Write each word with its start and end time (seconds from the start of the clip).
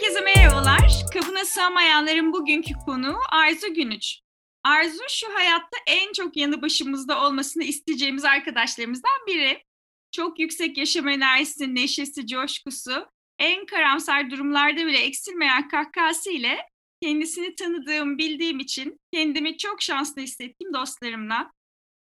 Herkese 0.00 0.20
merhabalar. 0.20 0.90
Kabına 1.12 1.44
sığamayanların 1.44 2.32
bugünkü 2.32 2.74
konuğu 2.74 3.18
Arzu 3.30 3.74
Günüç. 3.74 4.20
Arzu 4.64 5.02
şu 5.08 5.34
hayatta 5.34 5.76
en 5.86 6.12
çok 6.12 6.36
yanı 6.36 6.62
başımızda 6.62 7.26
olmasını 7.26 7.64
isteyeceğimiz 7.64 8.24
arkadaşlarımızdan 8.24 9.26
biri. 9.26 9.64
Çok 10.12 10.38
yüksek 10.38 10.78
yaşam 10.78 11.08
enerjisi, 11.08 11.74
neşesi, 11.74 12.26
coşkusu, 12.26 13.06
en 13.38 13.66
karamsar 13.66 14.30
durumlarda 14.30 14.86
bile 14.86 14.98
eksilmeyen 14.98 15.68
kahkahası 15.68 16.30
ile 16.30 16.58
kendisini 17.02 17.54
tanıdığım, 17.54 18.18
bildiğim 18.18 18.58
için 18.58 19.00
kendimi 19.12 19.56
çok 19.56 19.82
şanslı 19.82 20.22
hissettiğim 20.22 20.74
dostlarımla. 20.74 21.50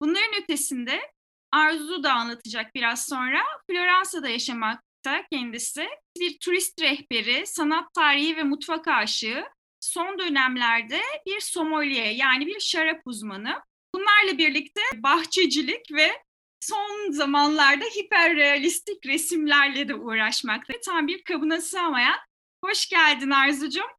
Bunların 0.00 0.42
ötesinde 0.42 1.00
Arzu 1.52 2.02
da 2.02 2.12
anlatacak 2.12 2.74
biraz 2.74 3.06
sonra. 3.06 3.42
Floransa'da 3.70 4.28
yaşamakta 5.06 5.28
kendisi. 5.32 5.88
Bir 6.20 6.38
turist 6.38 6.82
rehberi, 6.82 7.46
sanat 7.46 7.94
tarihi 7.94 8.36
ve 8.36 8.42
mutfak 8.42 8.88
aşığı. 8.88 9.44
Son 9.80 10.18
dönemlerde 10.18 11.00
bir 11.26 11.40
sommelier 11.40 12.10
yani 12.10 12.46
bir 12.46 12.60
şarap 12.60 13.02
uzmanı. 13.04 13.62
Bunlarla 13.94 14.38
birlikte 14.38 14.80
bahçecilik 14.94 15.92
ve 15.92 16.22
son 16.60 17.10
zamanlarda 17.10 17.84
hiperrealistik 17.84 19.06
resimlerle 19.06 19.88
de 19.88 19.94
uğraşmakta. 19.94 20.74
Tam 20.84 21.06
bir 21.06 21.24
kabına 21.24 21.60
sığamayan. 21.60 22.18
Hoş 22.64 22.88
geldin 22.88 23.30
Arzucuğum. 23.30 23.90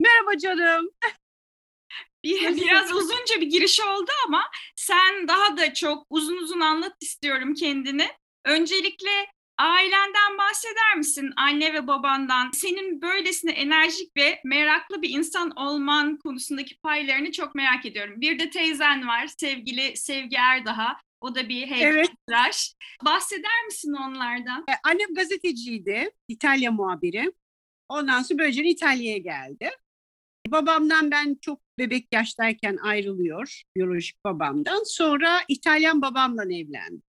Merhaba 0.00 0.38
canım. 0.38 0.90
Bir, 2.24 2.56
biraz 2.56 2.92
uzunca 2.92 3.40
bir 3.40 3.46
giriş 3.46 3.80
oldu 3.80 4.10
ama 4.26 4.50
sen 4.76 5.28
daha 5.28 5.56
da 5.56 5.74
çok 5.74 6.06
uzun 6.10 6.36
uzun 6.36 6.60
anlat 6.60 6.96
istiyorum 7.00 7.54
kendini. 7.54 8.08
Öncelikle 8.44 9.26
ailenden 9.58 10.38
bahseder 10.38 10.96
misin? 10.96 11.30
Anne 11.36 11.74
ve 11.74 11.86
babandan. 11.86 12.50
Senin 12.50 13.02
böylesine 13.02 13.50
enerjik 13.52 14.16
ve 14.16 14.40
meraklı 14.44 15.02
bir 15.02 15.10
insan 15.10 15.50
olman 15.50 16.16
konusundaki 16.16 16.78
paylarını 16.78 17.32
çok 17.32 17.54
merak 17.54 17.86
ediyorum. 17.86 18.20
Bir 18.20 18.38
de 18.38 18.50
teyzen 18.50 19.08
var, 19.08 19.26
sevgili 19.26 19.96
Sevgi 19.96 20.36
Erdaha. 20.36 20.96
O 21.20 21.34
da 21.34 21.48
bir 21.48 21.66
heykeltıraş. 21.66 22.72
Evet. 22.72 23.04
Bahseder 23.04 23.64
misin 23.66 23.92
onlardan? 23.92 24.64
Ee, 24.70 24.72
annem 24.84 25.14
gazeteciydi, 25.14 26.10
İtalya 26.28 26.72
muhabiri. 26.72 27.32
Ondan 27.88 28.22
sonra 28.22 28.38
böylece 28.38 28.64
İtalya'ya 28.64 29.18
geldi. 29.18 29.70
Babamdan 30.48 31.10
ben 31.10 31.36
çok 31.40 31.60
bebek 31.78 32.08
yaştayken 32.12 32.76
ayrılıyor, 32.76 33.62
biyolojik 33.76 34.24
babamdan. 34.24 34.82
Sonra 34.84 35.40
İtalyan 35.48 36.02
babamla 36.02 36.44
evlendi. 36.44 37.07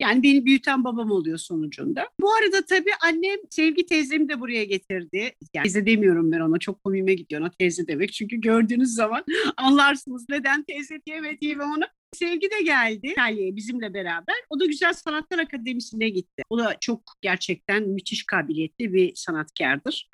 Yani 0.00 0.22
beni 0.22 0.44
büyüten 0.46 0.84
babam 0.84 1.10
oluyor 1.10 1.38
sonucunda. 1.38 2.08
Bu 2.20 2.34
arada 2.34 2.66
tabii 2.66 2.90
annem 3.02 3.38
Sevgi 3.50 3.86
teyzemi 3.86 4.28
de 4.28 4.40
buraya 4.40 4.64
getirdi. 4.64 5.32
Yani 5.54 5.62
teyze 5.64 5.86
demiyorum 5.86 6.32
ben 6.32 6.40
ona 6.40 6.58
çok 6.58 6.84
komiğime 6.84 7.14
gidiyor 7.14 7.40
ona 7.40 7.50
teyze 7.50 7.86
demek. 7.86 8.12
Çünkü 8.12 8.36
gördüğünüz 8.36 8.94
zaman 8.94 9.24
anlarsınız 9.56 10.26
neden 10.28 10.62
teyze 10.62 11.00
diyemediğimi 11.06 11.62
onu. 11.62 11.84
Sevgi 12.14 12.50
de 12.50 12.62
geldi 12.62 13.06
İtalya'ya 13.06 13.56
bizimle 13.56 13.94
beraber. 13.94 14.34
O 14.50 14.60
da 14.60 14.66
Güzel 14.66 14.92
Sanatlar 14.92 15.38
Akademisi'ne 15.38 16.08
gitti. 16.08 16.42
O 16.50 16.58
da 16.58 16.76
çok 16.80 17.02
gerçekten 17.20 17.88
müthiş 17.88 18.26
kabiliyetli 18.26 18.92
bir 18.92 19.14
sanatkardır. 19.14 20.08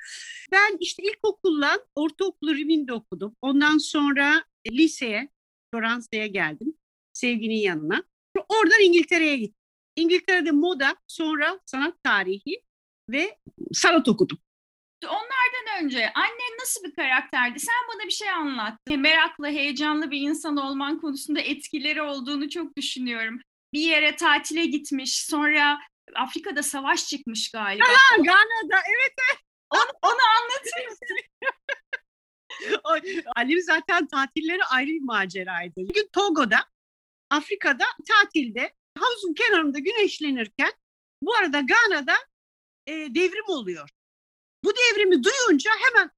Ben 0.51 0.77
işte 0.79 1.03
ilkokulla 1.03 1.79
ortaokulu 1.95 2.55
Rimin'de 2.55 2.93
okudum. 2.93 3.35
Ondan 3.41 3.77
sonra 3.77 4.43
liseye, 4.71 5.29
Floransa'ya 5.71 6.27
geldim. 6.27 6.73
Sevginin 7.13 7.55
yanına. 7.55 8.03
Oradan 8.49 8.81
İngiltere'ye 8.81 9.37
gittim. 9.37 9.60
İngiltere'de 10.01 10.51
moda, 10.51 10.95
sonra 11.07 11.59
sanat 11.65 12.03
tarihi 12.03 12.63
ve 13.09 13.37
sanat 13.73 14.07
okudum. 14.07 14.39
Onlardan 15.05 15.83
önce 15.83 16.13
annen 16.13 16.57
nasıl 16.61 16.83
bir 16.83 16.95
karakterdi? 16.95 17.59
Sen 17.59 17.75
bana 17.93 18.05
bir 18.05 18.11
şey 18.11 18.29
anlat. 18.29 18.79
Meraklı, 18.89 19.47
heyecanlı 19.47 20.11
bir 20.11 20.19
insan 20.19 20.57
olman 20.57 21.01
konusunda 21.01 21.39
etkileri 21.39 22.01
olduğunu 22.01 22.49
çok 22.49 22.77
düşünüyorum. 22.77 23.41
Bir 23.73 23.79
yere 23.79 24.15
tatile 24.15 24.65
gitmiş, 24.65 25.25
sonra 25.25 25.79
Afrika'da 26.15 26.63
savaş 26.63 27.07
çıkmış 27.07 27.51
galiba. 27.51 27.85
Ha, 27.87 28.17
Gana'da, 28.17 28.81
evet. 28.89 29.13
Onu, 29.69 29.91
onu 30.01 30.19
anlatır 30.39 30.87
mısın? 30.89 31.17
Annem 33.35 33.61
zaten 33.61 34.07
tatilleri 34.07 34.63
ayrı 34.63 34.87
bir 34.87 35.03
maceraydı. 35.03 35.75
Bir 35.75 35.93
gün 35.93 36.09
Togo'da, 36.13 36.59
Afrika'da 37.29 37.85
tatilde 38.07 38.73
havuzun 38.97 39.33
kenarında 39.33 39.79
güneşlenirken 39.79 40.71
bu 41.21 41.35
arada 41.35 41.59
Gana'da 41.59 42.15
e, 42.87 42.93
devrim 42.93 43.45
oluyor. 43.47 43.89
Bu 44.63 44.71
devrimi 44.75 45.23
duyunca 45.23 45.71
hemen 45.79 46.11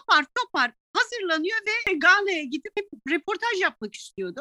apar 0.00 0.26
topar 0.34 0.72
hazırlanıyor 0.92 1.58
ve 1.66 1.92
Gana'ya 1.92 2.42
gidip 2.42 2.72
reportaj 3.08 3.60
yapmak 3.60 3.94
istiyordu. 3.94 4.40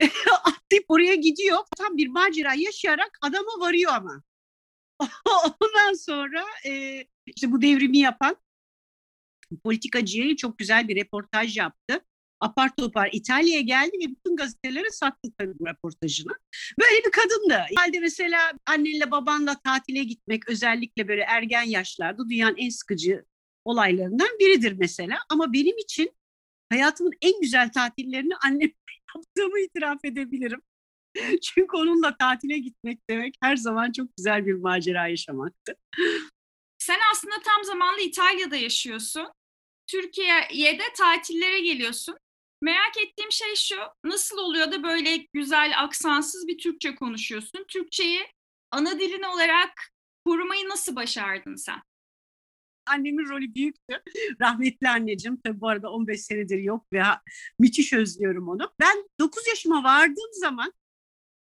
Atlayıp 0.44 0.84
oraya 0.88 1.14
gidiyor. 1.14 1.58
Tam 1.78 1.96
bir 1.96 2.08
macera 2.08 2.54
yaşayarak 2.54 3.18
adama 3.22 3.60
varıyor 3.60 3.92
ama. 3.94 4.22
Ondan 5.60 5.92
sonra 5.94 6.44
e, 6.66 7.04
işte 7.26 7.52
bu 7.52 7.62
devrimi 7.62 7.98
yapan 7.98 8.36
politikacıya 9.64 10.36
çok 10.36 10.58
güzel 10.58 10.88
bir 10.88 10.96
reportaj 10.96 11.56
yaptı 11.56 12.04
apar 12.40 12.76
topar 12.76 13.10
İtalya'ya 13.12 13.60
geldi 13.60 13.96
ve 14.02 14.10
bütün 14.10 14.36
gazetelere 14.36 14.90
sattı 14.90 15.32
tabii 15.38 15.54
röportajını. 15.66 16.32
Böyle 16.80 17.04
bir 17.06 17.10
kadındı. 17.10 17.66
Halde 17.76 18.00
mesela 18.00 18.52
annenle 18.66 19.10
babanla 19.10 19.60
tatile 19.64 20.04
gitmek 20.04 20.48
özellikle 20.48 21.08
böyle 21.08 21.22
ergen 21.22 21.62
yaşlarda 21.62 22.28
dünyanın 22.28 22.56
en 22.56 22.68
sıkıcı 22.68 23.24
olaylarından 23.64 24.28
biridir 24.40 24.72
mesela. 24.72 25.18
Ama 25.30 25.52
benim 25.52 25.78
için 25.78 26.10
hayatımın 26.72 27.12
en 27.22 27.40
güzel 27.40 27.72
tatillerini 27.72 28.36
annem 28.44 28.70
yaptığımı 29.16 29.60
itiraf 29.60 30.04
edebilirim. 30.04 30.62
Çünkü 31.42 31.76
onunla 31.76 32.16
tatile 32.16 32.58
gitmek 32.58 33.10
demek 33.10 33.34
her 33.42 33.56
zaman 33.56 33.92
çok 33.92 34.16
güzel 34.16 34.46
bir 34.46 34.54
macera 34.54 35.08
yaşamaktı. 35.08 35.76
Sen 36.78 36.98
aslında 37.12 37.34
tam 37.44 37.64
zamanlı 37.64 38.00
İtalya'da 38.00 38.56
yaşıyorsun. 38.56 39.28
Türkiye'ye 39.86 40.78
de 40.78 40.82
tatillere 40.96 41.60
geliyorsun. 41.60 42.16
Merak 42.62 42.96
ettiğim 42.98 43.32
şey 43.32 43.54
şu, 43.54 43.76
nasıl 44.04 44.38
oluyor 44.38 44.72
da 44.72 44.82
böyle 44.82 45.16
güzel, 45.32 45.72
aksansız 45.82 46.46
bir 46.46 46.58
Türkçe 46.58 46.94
konuşuyorsun? 46.94 47.64
Türkçeyi 47.68 48.20
ana 48.70 49.00
dilin 49.00 49.22
olarak 49.22 49.72
korumayı 50.24 50.68
nasıl 50.68 50.96
başardın 50.96 51.54
sen? 51.54 51.82
Annemin 52.86 53.28
rolü 53.28 53.54
büyüktü. 53.54 54.02
Rahmetli 54.40 54.88
anneciğim 54.88 55.40
tabii 55.40 55.60
bu 55.60 55.68
arada 55.68 55.90
15 55.90 56.20
senedir 56.20 56.58
yok 56.58 56.86
ve 56.92 57.02
müthiş 57.58 57.92
özlüyorum 57.92 58.48
onu. 58.48 58.72
Ben 58.80 59.08
9 59.20 59.46
yaşıma 59.46 59.84
vardığım 59.84 60.32
zaman 60.32 60.72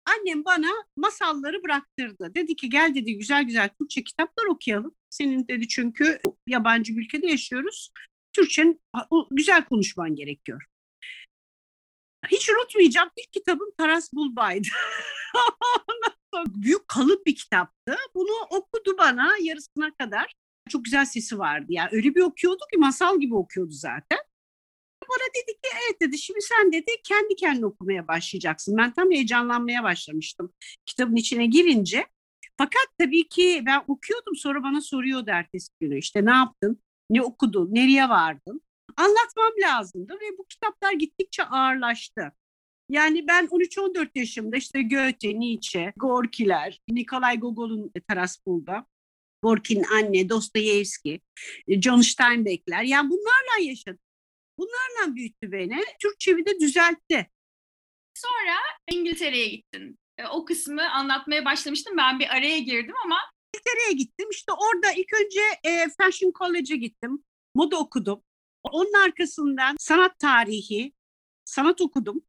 annem 0.06 0.44
bana 0.44 0.70
masalları 0.96 1.62
bıraktırdı. 1.62 2.34
Dedi 2.34 2.56
ki 2.56 2.68
gel 2.68 2.94
dedi 2.94 3.18
güzel 3.18 3.42
güzel 3.44 3.68
Türkçe 3.78 4.04
kitaplar 4.04 4.44
okuyalım. 4.44 4.94
Senin 5.10 5.48
dedi 5.48 5.68
çünkü 5.68 6.20
yabancı 6.46 6.96
bir 6.96 7.02
ülkede 7.02 7.26
yaşıyoruz. 7.26 7.92
Türkçenin 8.32 8.80
güzel 9.30 9.64
konuşman 9.64 10.14
gerekiyor. 10.14 10.62
Hiç 12.30 12.50
unutmayacağım 12.50 13.10
ilk 13.16 13.32
kitabım 13.32 13.70
Taras 13.78 14.12
Bulbay'dı. 14.12 14.68
Büyük 16.46 16.88
kalın 16.88 17.22
bir 17.26 17.34
kitaptı. 17.34 17.96
Bunu 18.14 18.46
okudu 18.50 18.98
bana 18.98 19.32
yarısına 19.40 19.94
kadar. 19.94 20.34
Çok 20.68 20.84
güzel 20.84 21.04
sesi 21.04 21.38
vardı. 21.38 21.66
Yani 21.68 21.88
öyle 21.92 22.14
bir 22.14 22.20
okuyordu 22.20 22.62
ki 22.72 22.78
masal 22.78 23.20
gibi 23.20 23.34
okuyordu 23.34 23.72
zaten. 23.72 24.18
Bana 25.02 25.28
dedi 25.34 25.52
ki 25.52 25.68
evet 25.72 26.00
dedi 26.02 26.18
şimdi 26.18 26.42
sen 26.42 26.72
dedi 26.72 26.90
kendi 27.04 27.36
kendine 27.36 27.66
okumaya 27.66 28.08
başlayacaksın. 28.08 28.76
Ben 28.76 28.92
tam 28.92 29.10
heyecanlanmaya 29.10 29.82
başlamıştım 29.82 30.52
kitabın 30.86 31.16
içine 31.16 31.46
girince. 31.46 32.06
Fakat 32.58 32.86
tabii 32.98 33.28
ki 33.28 33.62
ben 33.66 33.82
okuyordum 33.88 34.36
sonra 34.36 34.62
bana 34.62 34.80
soruyordu 34.80 35.30
ertesi 35.30 35.68
günü 35.80 35.98
işte 35.98 36.24
ne 36.24 36.30
yaptın, 36.30 36.82
ne 37.10 37.22
okudun, 37.22 37.74
nereye 37.74 38.08
vardın? 38.08 38.62
Anlatmam 39.00 39.52
lazımdı 39.62 40.12
ve 40.12 40.38
bu 40.38 40.46
kitaplar 40.46 40.92
gittikçe 40.92 41.44
ağırlaştı. 41.44 42.32
Yani 42.88 43.26
ben 43.26 43.46
13-14 43.46 44.10
yaşımda 44.14 44.56
işte 44.56 44.82
Goethe, 44.82 45.40
Nietzsche, 45.40 45.92
Gorkiler, 45.96 46.80
Nikolay 46.88 47.38
Gogol'un 47.38 47.92
Taraspol'da, 48.08 48.86
Gorki'nin 49.42 49.84
anne, 49.84 50.28
Dostoyevski, 50.28 51.20
John 51.68 52.00
Steinbeck'ler 52.00 52.82
yani 52.82 53.10
bunlarla 53.10 53.68
yaşadım. 53.68 54.00
Bunlarla 54.58 55.16
büyüttü 55.16 55.52
beni. 55.52 55.84
Türkçe'mi 56.02 56.46
de 56.46 56.60
düzeltti. 56.60 57.30
Sonra 58.14 58.56
İngiltere'ye 58.90 59.48
gittin. 59.48 59.98
E, 60.18 60.26
o 60.26 60.44
kısmı 60.44 60.90
anlatmaya 60.90 61.44
başlamıştım. 61.44 61.96
Ben 61.96 62.18
bir 62.18 62.36
araya 62.36 62.58
girdim 62.58 62.94
ama 63.04 63.18
İngiltere'ye 63.54 63.92
gittim. 63.92 64.28
İşte 64.30 64.52
orada 64.52 64.92
ilk 64.92 65.12
önce 65.24 65.40
e, 65.64 65.86
Fashion 65.98 66.32
College'a 66.38 66.76
gittim. 66.76 67.24
Moda 67.54 67.78
okudum. 67.78 68.22
Onun 68.62 69.04
arkasından 69.04 69.76
sanat 69.78 70.18
tarihi, 70.18 70.92
sanat 71.44 71.80
okudum. 71.80 72.22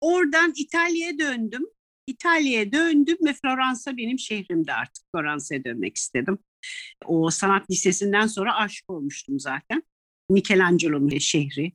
Oradan 0.00 0.52
İtalya'ya 0.56 1.18
döndüm. 1.18 1.66
İtalya'ya 2.06 2.72
döndüm 2.72 3.16
ve 3.26 3.32
Floransa 3.32 3.96
benim 3.96 4.18
şehrimde 4.18 4.72
artık. 4.72 5.04
Floransa'ya 5.12 5.64
dönmek 5.64 5.96
istedim. 5.96 6.38
O 7.06 7.30
sanat 7.30 7.70
lisesinden 7.70 8.26
sonra 8.26 8.56
aşık 8.56 8.90
olmuştum 8.90 9.40
zaten. 9.40 9.82
Michelangelo'nun 10.30 11.18
şehri, 11.18 11.72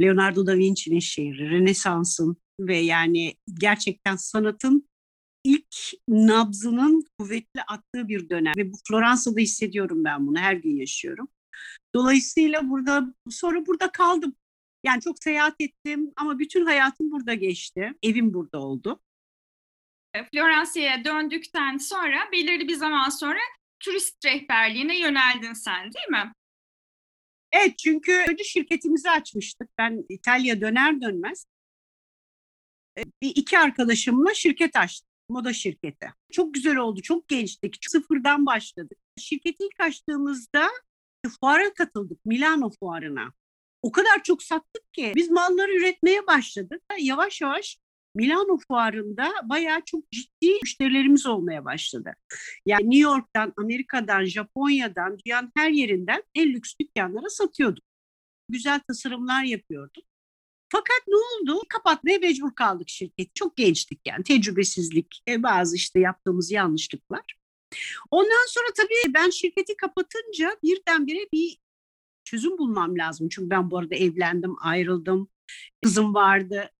Leonardo 0.00 0.46
da 0.46 0.56
Vinci'nin 0.56 0.98
şehri, 0.98 1.50
Rönesans'ın 1.50 2.36
ve 2.60 2.76
yani 2.76 3.34
gerçekten 3.60 4.16
sanatın 4.16 4.88
ilk 5.44 5.76
nabzının 6.08 7.04
kuvvetli 7.18 7.62
attığı 7.62 8.08
bir 8.08 8.28
dönem. 8.28 8.54
Ve 8.56 8.72
bu 8.72 8.76
Floransa'da 8.88 9.40
hissediyorum 9.40 10.04
ben 10.04 10.26
bunu, 10.26 10.38
her 10.38 10.54
gün 10.54 10.76
yaşıyorum. 10.76 11.28
Dolayısıyla 11.96 12.70
burada 12.70 13.14
sonra 13.30 13.66
burada 13.66 13.92
kaldım. 13.92 14.36
Yani 14.84 15.00
çok 15.00 15.22
seyahat 15.22 15.54
ettim 15.60 16.12
ama 16.16 16.38
bütün 16.38 16.66
hayatım 16.66 17.10
burada 17.10 17.34
geçti. 17.34 17.92
Evim 18.02 18.34
burada 18.34 18.58
oldu. 18.58 19.00
Floransa'ya 20.32 21.04
döndükten 21.04 21.78
sonra 21.78 22.16
belirli 22.32 22.68
bir 22.68 22.74
zaman 22.74 23.08
sonra 23.08 23.38
turist 23.80 24.24
rehberliğine 24.24 24.98
yöneldin 24.98 25.52
sen 25.52 25.82
değil 25.82 26.08
mi? 26.10 26.32
Evet 27.52 27.78
çünkü 27.78 28.12
önce 28.28 28.44
şirketimizi 28.44 29.10
açmıştık. 29.10 29.68
Ben 29.78 30.04
İtalya 30.08 30.60
döner 30.60 31.00
dönmez 31.00 31.46
e, 32.98 33.02
bir 33.22 33.32
iki 33.34 33.58
arkadaşımla 33.58 34.34
şirket 34.34 34.76
açtık. 34.76 35.08
Moda 35.28 35.52
şirketi. 35.52 36.12
Çok 36.32 36.54
güzel 36.54 36.76
oldu. 36.76 37.02
Çok 37.02 37.28
gençtik. 37.28 37.76
Sıfırdan 37.80 38.46
başladık. 38.46 38.98
Şirketi 39.18 39.64
ilk 39.64 39.80
açtığımızda 39.80 40.68
fuara 41.28 41.74
katıldık. 41.74 42.26
Milano 42.26 42.70
fuarına. 42.80 43.32
O 43.82 43.92
kadar 43.92 44.22
çok 44.22 44.42
sattık 44.42 44.92
ki 44.92 45.12
biz 45.16 45.30
malları 45.30 45.72
üretmeye 45.72 46.26
başladık. 46.26 46.82
Yavaş 46.98 47.40
yavaş 47.40 47.78
Milano 48.14 48.58
fuarında 48.68 49.32
bayağı 49.44 49.80
çok 49.84 50.10
ciddi 50.10 50.58
müşterilerimiz 50.62 51.26
olmaya 51.26 51.64
başladı. 51.64 52.14
Yani 52.66 52.84
New 52.84 52.98
York'tan, 52.98 53.52
Amerika'dan, 53.56 54.24
Japonya'dan, 54.24 55.18
dünyanın 55.18 55.52
her 55.56 55.70
yerinden 55.70 56.22
en 56.34 56.48
lüks 56.48 56.74
dükkanlara 56.80 57.28
satıyorduk. 57.28 57.84
Güzel 58.48 58.80
tasarımlar 58.88 59.44
yapıyorduk. 59.44 60.04
Fakat 60.72 61.02
ne 61.08 61.16
oldu? 61.16 61.62
Kapatmaya 61.68 62.18
mecbur 62.18 62.54
kaldık 62.54 62.88
şirketi. 62.88 63.30
Çok 63.34 63.56
gençtik 63.56 64.00
yani 64.04 64.24
tecrübesizlik, 64.24 65.22
e, 65.28 65.42
bazı 65.42 65.76
işte 65.76 66.00
yaptığımız 66.00 66.50
yanlışlıklar. 66.50 67.36
Ondan 68.10 68.46
sonra 68.48 68.66
tabii 68.76 69.14
ben 69.14 69.30
şirketi 69.30 69.76
kapatınca 69.76 70.56
birdenbire 70.62 71.26
bir 71.32 71.58
çözüm 72.24 72.58
bulmam 72.58 72.98
lazım. 72.98 73.28
Çünkü 73.28 73.50
ben 73.50 73.70
bu 73.70 73.78
arada 73.78 73.94
evlendim, 73.94 74.56
ayrıldım. 74.60 75.28
Kızım 75.82 76.14
vardı 76.14 76.70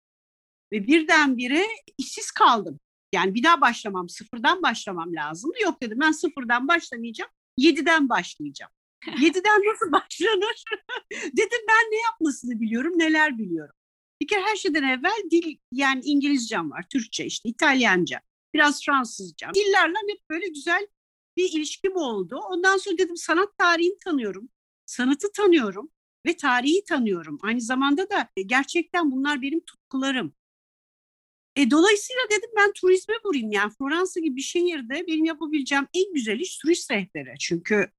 ve 0.72 0.86
birdenbire 0.86 1.66
işsiz 1.98 2.30
kaldım. 2.30 2.80
Yani 3.12 3.34
bir 3.34 3.42
daha 3.42 3.60
başlamam, 3.60 4.08
sıfırdan 4.08 4.62
başlamam 4.62 5.14
lazım. 5.14 5.52
Yok 5.62 5.82
dedim 5.82 5.98
ben 6.00 6.12
sıfırdan 6.12 6.68
başlamayacağım, 6.68 7.30
yediden 7.58 8.08
başlayacağım. 8.08 8.72
Yediden 9.20 9.60
nasıl 9.60 9.92
başlanır? 9.92 10.64
dedim 11.12 11.60
ben 11.68 11.90
ne 11.90 12.00
yapmasını 12.04 12.60
biliyorum, 12.60 12.92
neler 12.98 13.38
biliyorum. 13.38 13.74
Bir 14.22 14.26
kere 14.26 14.40
her 14.42 14.56
şeyden 14.56 14.82
evvel 14.82 15.30
dil, 15.30 15.56
yani 15.72 16.00
İngilizcem 16.04 16.70
var, 16.70 16.84
Türkçe 16.92 17.24
işte, 17.24 17.48
İtalyanca, 17.48 18.20
biraz 18.56 18.84
Fransızca. 18.84 19.50
Dillerle 19.54 19.94
hep 20.08 20.30
böyle 20.30 20.48
güzel 20.48 20.86
bir 21.36 21.52
ilişkim 21.52 21.96
oldu. 21.96 22.36
Ondan 22.50 22.76
sonra 22.76 22.98
dedim 22.98 23.16
sanat 23.16 23.58
tarihini 23.58 23.98
tanıyorum, 23.98 24.48
sanatı 24.86 25.32
tanıyorum 25.32 25.90
ve 26.26 26.36
tarihi 26.36 26.84
tanıyorum. 26.84 27.38
Aynı 27.42 27.60
zamanda 27.60 28.10
da 28.10 28.28
gerçekten 28.46 29.10
bunlar 29.10 29.42
benim 29.42 29.60
tutkularım. 29.60 30.34
E, 31.56 31.70
dolayısıyla 31.70 32.22
dedim 32.30 32.50
ben 32.56 32.72
turizme 32.72 33.14
vurayım 33.24 33.52
yani 33.52 33.72
Floransa 33.78 34.20
gibi 34.20 34.36
bir 34.36 34.42
şehirde 34.42 35.06
benim 35.06 35.24
yapabileceğim 35.24 35.86
en 35.94 36.14
güzel 36.14 36.40
iş 36.40 36.58
turist 36.58 36.90
rehberi. 36.90 37.34
Çünkü 37.40 37.90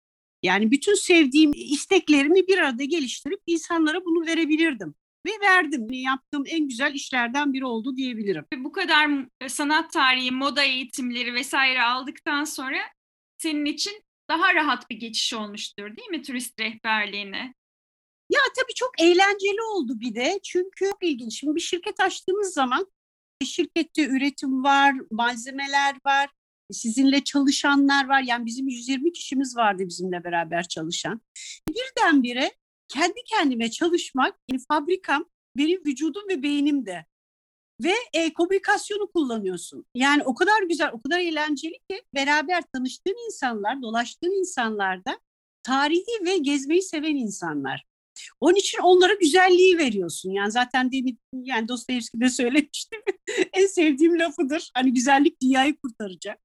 yani 0.44 0.72
bütün 0.72 0.94
sevdiğim 0.94 1.52
isteklerimi 1.56 2.48
bir 2.48 2.58
arada 2.58 2.84
geliştirip 2.84 3.40
insanlara 3.46 4.06
bunu 4.06 4.28
verebilirdim. 4.28 4.96
Ve 5.28 5.32
verdim. 5.42 5.88
Yaptığım 5.92 6.44
en 6.48 6.68
güzel 6.68 6.94
işlerden 6.94 7.54
biri 7.54 7.66
oldu 7.66 7.96
diyebilirim. 7.96 8.46
Bu 8.58 8.72
kadar 8.72 9.10
sanat 9.48 9.92
tarihi, 9.92 10.32
moda 10.32 10.64
eğitimleri 10.64 11.34
vesaire 11.34 11.82
aldıktan 11.82 12.44
sonra 12.44 12.78
senin 13.38 13.66
için 13.66 14.04
daha 14.30 14.56
rahat 14.56 14.90
bir 14.90 14.96
geçiş 14.96 15.34
olmuştur 15.34 15.98
değil 15.98 16.10
mi 16.10 16.22
turist 16.22 16.60
rehberliğine? 16.60 17.54
Ya 18.30 18.40
tabii 18.56 18.74
çok 18.76 19.02
eğlenceli 19.02 19.62
oldu 19.62 20.00
bir 20.00 20.16
de. 20.16 20.40
Çünkü 20.44 20.86
çok 20.86 21.04
ilginç. 21.04 21.40
Şimdi 21.40 21.56
bir 21.56 21.62
şirket 21.62 22.00
açtığımız 22.00 22.54
zaman 22.54 22.88
şirkette 23.46 24.08
üretim 24.08 24.64
var, 24.64 24.94
malzemeler 25.12 25.96
var, 26.06 26.30
sizinle 26.72 27.24
çalışanlar 27.24 28.08
var. 28.08 28.22
Yani 28.22 28.46
bizim 28.46 28.68
120 28.68 29.14
kişimiz 29.14 29.58
vardı 29.58 29.84
bizimle 29.88 30.24
beraber 30.24 30.68
çalışan. 30.68 31.22
Birdenbire 31.70 32.52
kendi 32.88 33.24
kendime 33.26 33.72
çalışmak, 33.72 34.40
yani 34.52 34.62
fabrikam 34.68 35.26
benim 35.58 35.86
vücudum 35.86 36.24
ve 36.30 36.44
beynimde. 36.44 37.06
Ve 37.84 37.94
e, 38.14 38.34
komünikasyonu 38.34 39.12
kullanıyorsun. 39.12 39.86
Yani 39.96 40.24
o 40.24 40.36
kadar 40.36 40.64
güzel, 40.64 40.90
o 40.94 41.02
kadar 41.02 41.20
eğlenceli 41.20 41.80
ki 41.90 42.04
beraber 42.16 42.64
tanıştığın 42.74 43.26
insanlar, 43.26 43.82
dolaştığın 43.82 44.40
insanlar 44.40 45.06
da 45.06 45.20
tarihi 45.64 46.26
ve 46.26 46.38
gezmeyi 46.38 46.82
seven 46.82 47.16
insanlar. 47.16 47.86
Onun 48.40 48.56
için 48.56 48.80
onlara 48.80 49.14
güzelliği 49.14 49.78
veriyorsun. 49.78 50.32
Yani 50.32 50.52
zaten 50.52 50.92
demin 50.92 51.20
yani 51.34 51.68
Dostoyevski 51.68 52.22
de 52.22 52.30
söylemiştim. 52.30 53.02
en 53.54 53.66
sevdiğim 53.68 54.20
lafıdır. 54.20 54.72
Hani 54.74 54.94
güzellik 54.94 55.42
dünyayı 55.42 55.76
kurtaracak. 55.78 56.40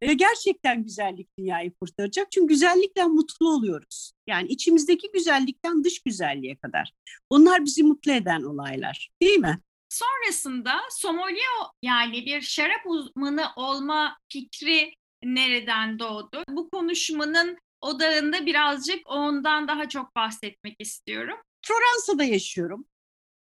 E, 0.00 0.12
gerçekten 0.12 0.84
güzellik 0.84 1.38
dünyayı 1.38 1.74
kurtaracak. 1.74 2.32
Çünkü 2.32 2.48
güzellikten 2.48 3.10
mutlu 3.10 3.48
oluyoruz. 3.48 4.12
Yani 4.26 4.48
içimizdeki 4.48 5.10
güzellikten 5.12 5.84
dış 5.84 6.02
güzelliğe 6.02 6.56
kadar. 6.56 6.92
Onlar 7.30 7.64
bizi 7.64 7.82
mutlu 7.82 8.12
eden 8.12 8.42
olaylar. 8.42 9.10
Değil 9.22 9.38
mi? 9.38 9.60
Sonrasında 9.88 10.72
sommelier 10.90 11.66
yani 11.82 12.26
bir 12.26 12.40
şarap 12.40 12.86
uzmanı 12.86 13.46
olma 13.56 14.18
fikri 14.32 14.94
nereden 15.24 15.98
doğdu? 15.98 16.44
Bu 16.48 16.70
konuşmanın 16.70 17.58
odağında 17.80 18.46
birazcık 18.46 19.00
ondan 19.06 19.68
daha 19.68 19.88
çok 19.88 20.16
bahsetmek 20.16 20.76
istiyorum. 20.78 21.38
Floransa'da 21.66 22.24
yaşıyorum. 22.24 22.86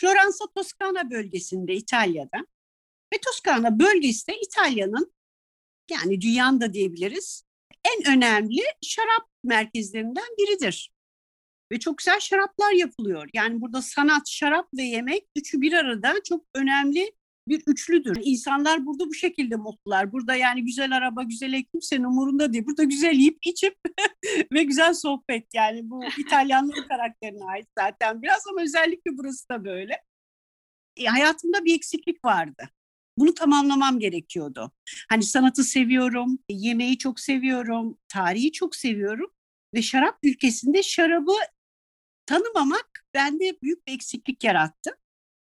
Floransa 0.02 0.46
Toskana 0.56 1.12
bölgesinde 1.12 1.74
İtalya'da. 1.74 2.38
Ve 3.14 3.18
Toskana 3.26 3.80
bölgesi 3.80 4.28
de 4.28 4.40
İtalya'nın 4.40 5.14
yani 5.92 6.22
dünyanın 6.22 6.62
da 6.62 6.74
diyebiliriz 6.74 7.44
en 7.86 8.18
önemli 8.18 8.62
şarap 8.82 9.28
merkezlerinden 9.44 10.38
biridir. 10.40 10.92
Ve 11.72 11.80
çok 11.80 11.98
güzel 11.98 12.20
şaraplar 12.20 12.72
yapılıyor. 12.72 13.30
Yani 13.34 13.62
burada 13.62 13.82
sanat, 13.82 14.30
şarap 14.30 14.68
ve 14.78 14.84
yemek 14.84 15.28
üçü 15.36 15.62
bir 15.62 15.74
arada 15.74 16.14
çok 16.24 16.46
önemli 16.56 17.12
bir 17.48 17.64
üçlüdür. 17.68 18.18
İnsanlar 18.24 18.86
burada 18.86 19.08
bu 19.08 19.14
şekilde 19.14 19.56
mutlular. 19.56 20.12
Burada 20.12 20.36
yani 20.36 20.66
güzel 20.66 20.98
araba, 20.98 21.24
güzel 21.24 21.54
ev 21.54 21.64
kimsenin 21.64 22.04
umurunda 22.04 22.54
değil. 22.54 22.66
Burada 22.66 22.84
güzel 22.84 23.14
yiyip 23.14 23.38
içip 23.46 23.78
ve 24.54 24.64
güzel 24.64 24.94
sohbet. 24.94 25.54
Yani 25.54 25.90
bu 25.90 26.04
İtalyanların 26.18 26.88
karakterine 26.88 27.46
ait 27.46 27.68
zaten 27.78 28.22
biraz 28.22 28.48
ama 28.48 28.62
özellikle 28.62 29.18
burası 29.18 29.50
da 29.50 29.66
böyle. 29.66 30.02
E, 30.98 31.06
hayatımda 31.06 31.66
bir 31.66 31.76
eksiklik 31.76 32.26
vardı. 32.26 32.70
Bunu 33.18 33.34
tamamlamam 33.34 34.00
gerekiyordu. 34.00 34.72
Hani 35.10 35.24
sanatı 35.24 35.64
seviyorum, 35.64 36.40
yemeği 36.50 36.98
çok 36.98 37.20
seviyorum, 37.20 37.98
tarihi 38.08 38.52
çok 38.52 38.76
seviyorum 38.76 39.32
ve 39.74 39.82
şarap 39.82 40.18
ülkesinde 40.24 40.84
şarabı 40.84 41.32
tanımamak 42.26 43.06
bende 43.14 43.58
büyük 43.62 43.88
bir 43.88 43.94
eksiklik 43.94 44.44
yarattı. 44.44 44.98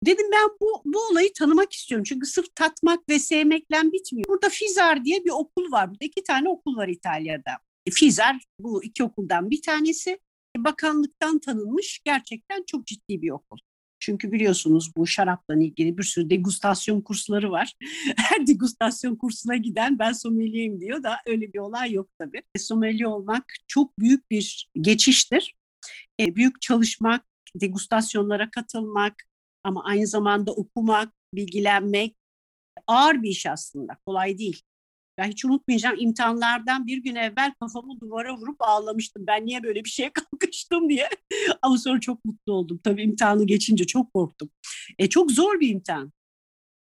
Dedim 0.07 0.27
ben 0.33 0.49
bu, 0.61 0.83
bu 0.85 0.99
olayı 1.11 1.33
tanımak 1.33 1.73
istiyorum. 1.73 2.05
Çünkü 2.09 2.27
sırf 2.27 2.55
tatmak 2.55 3.09
ve 3.09 3.19
sevmekle 3.19 3.93
bitmiyor. 3.93 4.29
Burada 4.29 4.49
Fizar 4.49 5.05
diye 5.05 5.25
bir 5.25 5.31
okul 5.31 5.73
var. 5.73 5.91
Burada 5.91 6.05
iki 6.05 6.23
tane 6.23 6.49
okul 6.49 6.77
var 6.77 6.89
İtalya'da. 6.89 7.51
E, 7.87 7.91
Fizar 7.91 8.37
bu 8.59 8.85
iki 8.85 9.05
okuldan 9.05 9.51
bir 9.51 9.63
tanesi. 9.63 10.21
Bakanlıktan 10.57 11.39
tanınmış 11.39 12.01
gerçekten 12.05 12.65
çok 12.67 12.87
ciddi 12.87 13.23
bir 13.23 13.31
okul. 13.31 13.59
Çünkü 14.01 14.33
biliyorsunuz 14.33 14.97
bu 14.97 15.07
şarapla 15.07 15.55
ilgili 15.55 15.99
bir 15.99 16.03
sürü 16.03 16.31
degustasyon 16.31 17.01
kursları 17.01 17.51
var. 17.51 17.75
Her 18.17 18.47
degustasyon 18.47 19.17
kursuna 19.17 19.57
giden 19.57 19.99
ben 19.99 20.13
someliyim 20.13 20.81
diyor 20.81 21.03
da 21.03 21.17
öyle 21.27 21.53
bir 21.53 21.59
olay 21.59 21.93
yok 21.93 22.11
tabii. 22.19 22.43
E, 22.55 22.59
sommelier 22.59 23.07
olmak 23.07 23.45
çok 23.69 23.99
büyük 23.99 24.31
bir 24.31 24.71
geçiştir. 24.81 25.55
E, 26.21 26.37
büyük 26.37 26.63
çalışmak, 26.63 27.25
degustasyonlara 27.55 28.51
katılmak 28.51 29.15
ama 29.65 29.85
aynı 29.85 30.07
zamanda 30.07 30.53
okumak, 30.53 31.13
bilgilenmek 31.35 32.17
ağır 32.87 33.23
bir 33.23 33.31
iş 33.31 33.47
aslında. 33.47 33.97
Kolay 34.07 34.39
değil. 34.39 34.63
Ben 35.21 35.31
hiç 35.31 35.45
unutmayacağım 35.45 35.97
imtihanlardan 35.99 36.87
bir 36.87 36.99
gün 36.99 37.15
evvel 37.15 37.53
kafamı 37.61 38.01
duvara 38.01 38.37
vurup 38.37 38.63
ağlamıştım. 38.63 39.27
Ben 39.27 39.47
niye 39.47 39.63
böyle 39.63 39.85
bir 39.85 39.91
şeye 39.91 40.11
kalkıştım 40.33 40.89
diye. 40.89 41.09
Ama 41.63 41.79
sonra 41.79 42.01
çok 42.01 42.25
mutlu 42.25 42.53
oldum. 42.53 42.81
Tabii 42.85 43.03
imtihanı 43.03 43.47
geçince 43.47 43.87
çok 43.87 44.15
korktum. 44.15 44.51
E, 44.99 45.09
çok 45.09 45.33
zor 45.33 45.61
bir 45.61 45.69
imtihan. 45.69 46.13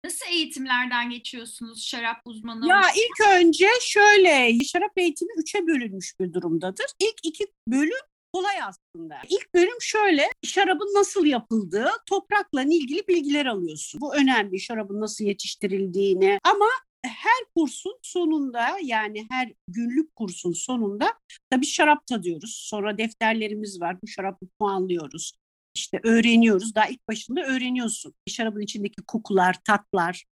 Nasıl 0.06 0.26
eğitimlerden 0.32 1.10
geçiyorsunuz 1.10 1.84
şarap 1.84 2.18
uzmanı? 2.26 2.68
Ya 2.68 2.82
ilk 2.96 3.28
önce 3.36 3.68
şöyle 3.82 4.64
şarap 4.64 4.92
eğitimi 4.98 5.32
üçe 5.38 5.68
bölünmüş 5.68 6.20
bir 6.20 6.34
durumdadır. 6.34 6.86
İlk 7.00 7.20
iki 7.24 7.48
bölüm 7.68 8.06
kolay 8.34 8.56
aslında. 8.64 9.16
İlk 9.30 9.54
bölüm 9.54 9.82
şöyle 9.82 10.30
şarabın 10.44 10.94
nasıl 11.00 11.26
yapıldığı, 11.26 11.90
toprakla 12.10 12.64
ilgili 12.64 13.08
bilgiler 13.08 13.46
alıyorsun. 13.46 14.02
Bu 14.02 14.16
önemli 14.16 14.60
şarabın 14.60 15.02
nasıl 15.02 15.26
yetiştirildiğini 15.26 16.40
ama 16.44 16.68
her 17.06 17.46
kursun 17.56 18.00
sonunda 18.02 18.78
yani 18.84 19.28
her 19.30 19.54
günlük 19.68 20.16
kursun 20.16 20.52
sonunda 20.52 21.14
tabii 21.50 21.66
şarap 21.66 22.08
tadıyoruz. 22.08 22.56
Sonra 22.70 22.98
defterlerimiz 22.98 23.82
var. 23.82 24.02
Bu 24.02 24.08
şarabı 24.08 24.48
puanlıyoruz. 24.60 25.34
İşte 25.76 26.00
öğreniyoruz. 26.04 26.76
Daha 26.76 26.88
ilk 26.88 27.08
başında 27.08 27.46
öğreniyorsun. 27.46 28.14
Şarabın 28.28 28.62
içindeki 28.62 29.02
kokular, 29.08 29.56
tatlar, 29.64 30.26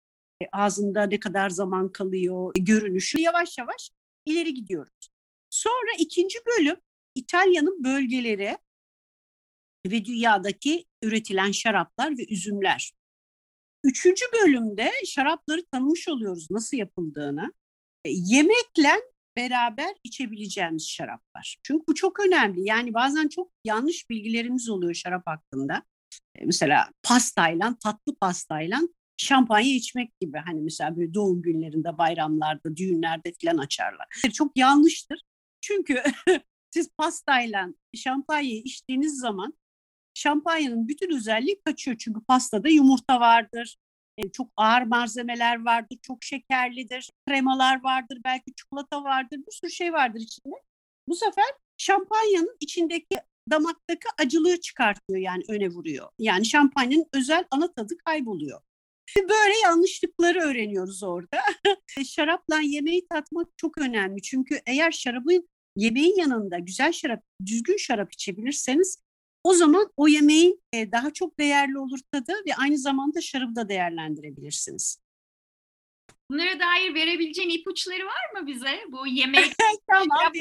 e, 0.43 0.47
ağzında 0.53 1.03
ne 1.03 1.21
kadar 1.21 1.51
zaman 1.51 1.93
kalıyor, 1.93 2.53
görünüşü 2.59 3.21
yavaş 3.21 3.59
yavaş 3.59 3.91
ileri 4.27 4.55
gidiyoruz. 4.55 5.09
Sonra 5.51 5.91
ikinci 5.99 6.39
bölüm 6.47 6.77
İtalya'nın 7.15 7.85
bölgeleri 7.85 8.59
ve 9.87 10.05
dünyadaki 10.05 10.85
üretilen 11.03 11.53
şaraplar 11.53 12.19
ve 12.19 12.27
üzümler. 12.29 12.93
Üçüncü 13.85 14.25
bölümde 14.33 14.91
şarapları 15.07 15.65
tanımış 15.73 16.09
oluyoruz 16.09 16.51
nasıl 16.51 16.77
yapıldığını. 16.77 17.53
E, 18.05 18.11
Yemekle 18.11 18.91
beraber 19.37 19.95
içebileceğimiz 20.05 20.89
şaraplar. 20.89 21.57
Çünkü 21.63 21.85
bu 21.89 21.95
çok 21.95 22.21
önemli. 22.21 22.61
Yani 22.69 22.95
bazen 22.95 23.29
çok 23.29 23.51
yanlış 23.65 24.11
bilgilerimiz 24.11 24.69
oluyor 24.69 24.95
şarap 24.95 25.23
hakkında. 25.27 25.83
E, 26.35 26.45
Mesela 26.45 26.91
pastayla, 27.03 27.77
tatlı 27.83 28.15
pastayla 28.15 28.81
şampanya 29.17 29.75
içmek 29.75 30.21
gibi. 30.21 30.39
Hani 30.39 30.61
mesela 30.63 30.97
böyle 30.97 31.15
doğum 31.15 31.43
günlerinde, 31.43 31.99
bayramlarda, 31.99 32.77
düğünlerde 32.77 33.33
falan 33.43 33.59
açarlar. 33.59 34.07
Çok 34.35 34.57
yanlıştır. 34.57 35.21
Çünkü 35.61 36.03
siz 36.71 36.89
pastayla 36.99 37.69
şampanyayı 37.95 38.63
içtiğiniz 38.63 39.19
zaman 39.19 39.55
şampanyanın 40.23 40.89
bütün 40.89 41.17
özelliği 41.17 41.61
kaçıyor. 41.65 41.97
Çünkü 41.99 42.21
pastada 42.25 42.69
yumurta 42.69 43.21
vardır, 43.21 43.77
e, 44.19 44.33
çok 44.33 44.51
ağır 44.57 44.83
malzemeler 44.83 45.65
vardır, 45.65 45.99
çok 46.03 46.25
şekerlidir, 46.25 47.11
kremalar 47.29 47.85
vardır, 47.85 48.19
belki 48.25 48.55
çikolata 48.55 49.05
vardır, 49.05 49.39
bir 49.47 49.53
sürü 49.53 49.71
şey 49.71 49.93
vardır 49.93 50.21
içinde. 50.21 50.55
Bu 51.09 51.15
sefer 51.15 51.45
şampanyanın 51.77 52.57
içindeki 52.61 53.17
damaktaki 53.51 54.09
acılığı 54.19 54.61
çıkartıyor 54.61 55.19
yani 55.19 55.43
öne 55.49 55.69
vuruyor. 55.69 56.09
Yani 56.19 56.47
şampanyanın 56.47 57.07
özel 57.13 57.45
ana 57.51 57.73
tadı 57.73 57.95
kayboluyor. 58.05 58.61
Böyle 59.17 59.59
yanlışlıkları 59.65 60.41
öğreniyoruz 60.41 61.03
orada. 61.03 61.39
Şarapla 62.07 62.61
yemeği 62.61 63.07
tatmak 63.09 63.49
çok 63.57 63.79
önemli. 63.79 64.23
Çünkü 64.23 64.61
eğer 64.67 64.91
şarabın 64.91 65.49
yemeğin 65.77 66.19
yanında 66.19 66.59
güzel 66.59 66.93
şarap, 66.93 67.23
düzgün 67.47 67.77
şarap 67.77 68.13
içebilirseniz 68.13 69.02
o 69.45 69.55
zaman 69.55 69.93
o 69.97 70.09
yemeğin 70.09 70.63
e, 70.73 70.93
daha 70.93 71.13
çok 71.13 71.39
değerli 71.39 71.79
olur 71.79 71.99
tadı 72.13 72.33
ve 72.47 72.55
aynı 72.55 72.79
zamanda 72.79 73.21
şarabı 73.21 73.57
da 73.57 73.69
değerlendirebilirsiniz. 73.69 74.99
Bunlara 76.31 76.61
dair 76.61 76.95
verebileceğin 76.95 77.51
ipuçları 77.51 78.07
var 78.07 78.41
mı 78.41 78.47
bize? 78.47 78.81
Bu 78.89 79.07
yemek 79.07 79.45
Tamam, 79.91 80.33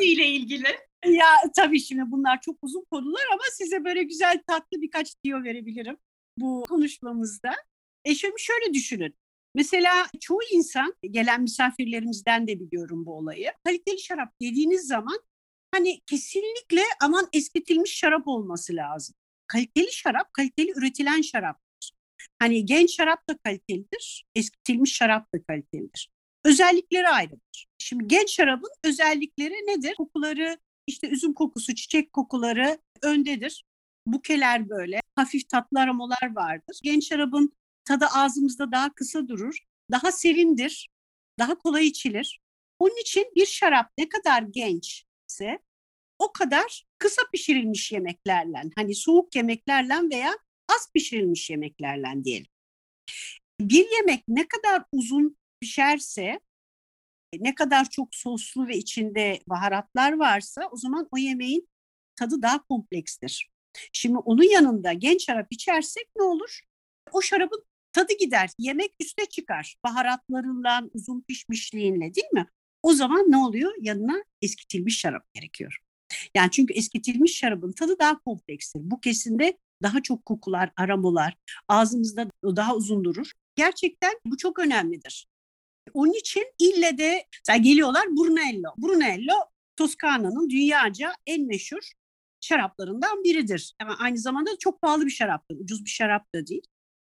ile 0.00 0.26
ilgili. 0.26 0.68
Ya 1.06 1.26
tabii 1.56 1.80
şimdi 1.80 2.02
bunlar 2.06 2.40
çok 2.40 2.56
uzun 2.62 2.84
konular 2.90 3.22
ama 3.32 3.42
size 3.52 3.84
böyle 3.84 4.02
güzel 4.02 4.42
tatlı 4.46 4.82
birkaç 4.82 5.14
tiyo 5.14 5.42
verebilirim 5.42 5.96
bu 6.38 6.64
konuşmamızda. 6.68 7.54
E 8.04 8.14
şimdi 8.14 8.34
şöyle 8.38 8.74
düşünün. 8.74 9.14
Mesela 9.54 10.06
çoğu 10.20 10.40
insan 10.52 10.94
gelen 11.10 11.42
misafirlerimizden 11.42 12.46
de 12.46 12.60
biliyorum 12.60 13.06
bu 13.06 13.16
olayı. 13.16 13.52
Kaliteli 13.64 14.00
şarap 14.00 14.40
dediğiniz 14.40 14.86
zaman 14.86 15.20
hani 15.70 16.00
kesinlikle 16.06 16.82
aman 17.02 17.28
eskitilmiş 17.32 17.94
şarap 17.94 18.28
olması 18.28 18.76
lazım. 18.76 19.14
Kaliteli 19.46 19.92
şarap, 19.92 20.32
kaliteli 20.32 20.72
üretilen 20.76 21.22
şaraptır. 21.22 21.92
Hani 22.38 22.66
genç 22.66 22.96
şarap 22.96 23.28
da 23.28 23.38
kalitelidir, 23.38 24.26
eskitilmiş 24.34 24.94
şarap 24.94 25.34
da 25.34 25.42
kalitelidir. 25.42 26.10
Özellikleri 26.44 27.08
ayrıdır. 27.08 27.66
Şimdi 27.78 28.06
genç 28.06 28.30
şarabın 28.30 28.70
özellikleri 28.84 29.54
nedir? 29.54 29.94
Kokuları, 29.94 30.58
işte 30.86 31.08
üzüm 31.08 31.34
kokusu, 31.34 31.74
çiçek 31.74 32.12
kokuları 32.12 32.78
öndedir. 33.02 33.64
Bukeler 34.06 34.68
böyle, 34.68 35.00
hafif 35.16 35.48
tatlı 35.48 35.80
aromalar 35.80 36.34
vardır. 36.34 36.78
Genç 36.82 37.08
şarabın 37.08 37.52
tadı 37.84 38.06
ağzımızda 38.14 38.72
daha 38.72 38.94
kısa 38.94 39.28
durur, 39.28 39.58
daha 39.90 40.12
serindir, 40.12 40.90
daha 41.38 41.58
kolay 41.58 41.86
içilir. 41.86 42.40
Onun 42.78 43.00
için 43.00 43.26
bir 43.36 43.46
şarap 43.46 43.90
ne 43.98 44.08
kadar 44.08 44.42
gençse 45.28 45.58
o 46.18 46.32
kadar 46.32 46.86
kısa 46.98 47.22
pişirilmiş 47.32 47.92
yemeklerle, 47.92 48.62
hani 48.76 48.94
soğuk 48.94 49.36
yemeklerle 49.36 49.94
veya 50.10 50.38
az 50.68 50.92
pişirilmiş 50.94 51.50
yemeklerle 51.50 52.24
diyelim. 52.24 52.46
Bir 53.60 53.86
yemek 53.98 54.24
ne 54.28 54.48
kadar 54.48 54.84
uzun 54.92 55.36
pişerse, 55.60 56.40
ne 57.34 57.54
kadar 57.54 57.90
çok 57.90 58.14
soslu 58.14 58.66
ve 58.66 58.76
içinde 58.76 59.40
baharatlar 59.46 60.12
varsa 60.12 60.68
o 60.72 60.76
zaman 60.76 61.08
o 61.10 61.18
yemeğin 61.18 61.68
tadı 62.16 62.42
daha 62.42 62.62
komplekstir. 62.62 63.50
Şimdi 63.92 64.18
onun 64.18 64.52
yanında 64.52 64.92
genç 64.92 65.24
şarap 65.24 65.46
içersek 65.50 66.08
ne 66.16 66.22
olur? 66.22 66.60
O 67.12 67.22
şarabın 67.22 67.64
tadı 67.92 68.12
gider, 68.20 68.50
yemek 68.58 68.94
üste 69.00 69.26
çıkar. 69.26 69.76
Baharatlarından, 69.84 70.90
uzun 70.94 71.20
pişmişliğinle 71.28 72.14
değil 72.14 72.32
mi? 72.32 72.46
O 72.88 72.92
zaman 72.92 73.24
ne 73.28 73.36
oluyor? 73.36 73.72
Yanına 73.80 74.24
eskitilmiş 74.42 74.98
şarap 74.98 75.34
gerekiyor. 75.34 75.78
Yani 76.34 76.50
çünkü 76.50 76.74
eskitilmiş 76.74 77.36
şarabın 77.36 77.72
tadı 77.72 77.98
daha 77.98 78.18
komplekstir. 78.18 78.80
Bu 78.84 79.00
kesinde 79.00 79.58
daha 79.82 80.02
çok 80.02 80.26
kokular, 80.26 80.70
aromalar, 80.76 81.36
ağzımızda 81.68 82.30
daha 82.44 82.76
uzun 82.76 83.04
durur. 83.04 83.32
Gerçekten 83.56 84.12
bu 84.26 84.36
çok 84.36 84.58
önemlidir. 84.58 85.26
Onun 85.94 86.12
için 86.12 86.44
ille 86.58 86.98
de 86.98 87.26
geliyorlar 87.60 88.06
Brunello. 88.06 88.74
Brunello 88.78 89.34
Toskana'nın 89.76 90.50
dünyaca 90.50 91.12
en 91.26 91.46
meşhur 91.46 91.90
şaraplarından 92.40 93.24
biridir. 93.24 93.74
Ama 93.82 93.96
aynı 93.98 94.18
zamanda 94.18 94.50
da 94.50 94.58
çok 94.58 94.82
pahalı 94.82 95.06
bir 95.06 95.10
şaraptır. 95.10 95.56
Ucuz 95.60 95.84
bir 95.84 95.90
şarap 95.90 96.34
da 96.34 96.46
değil. 96.46 96.66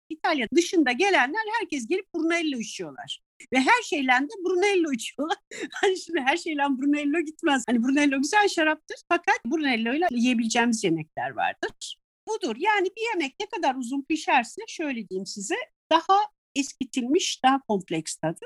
İtalya 0.09 0.47
dışında 0.55 0.91
gelenler 0.91 1.43
herkes 1.59 1.87
gelip 1.87 2.13
Brunello 2.13 2.59
içiyorlar. 2.59 3.28
Ve 3.53 3.59
her 3.59 3.81
şeyle 3.83 4.11
de 4.11 4.43
Brunello 4.45 4.91
içiyorlar. 4.91 5.37
Hani 5.73 5.97
şimdi 5.97 6.19
her 6.19 6.37
şeyle 6.37 6.61
Brunello 6.61 7.19
gitmez. 7.25 7.63
Hani 7.67 7.83
Brunello 7.83 8.17
güzel 8.17 8.47
şaraptır 8.47 8.97
fakat 9.09 9.45
Brunello 9.45 9.93
ile 9.93 10.07
yiyebileceğimiz 10.11 10.83
yemekler 10.83 11.29
vardır. 11.29 11.99
Budur. 12.27 12.55
Yani 12.59 12.87
bir 12.97 13.09
yemek 13.13 13.35
ne 13.39 13.45
kadar 13.45 13.75
uzun 13.75 14.01
pişerse 14.01 14.61
şöyle 14.67 15.09
diyeyim 15.09 15.25
size 15.25 15.55
daha 15.91 16.17
eskitilmiş, 16.55 17.43
daha 17.43 17.61
kompleks 17.67 18.15
tadı. 18.15 18.45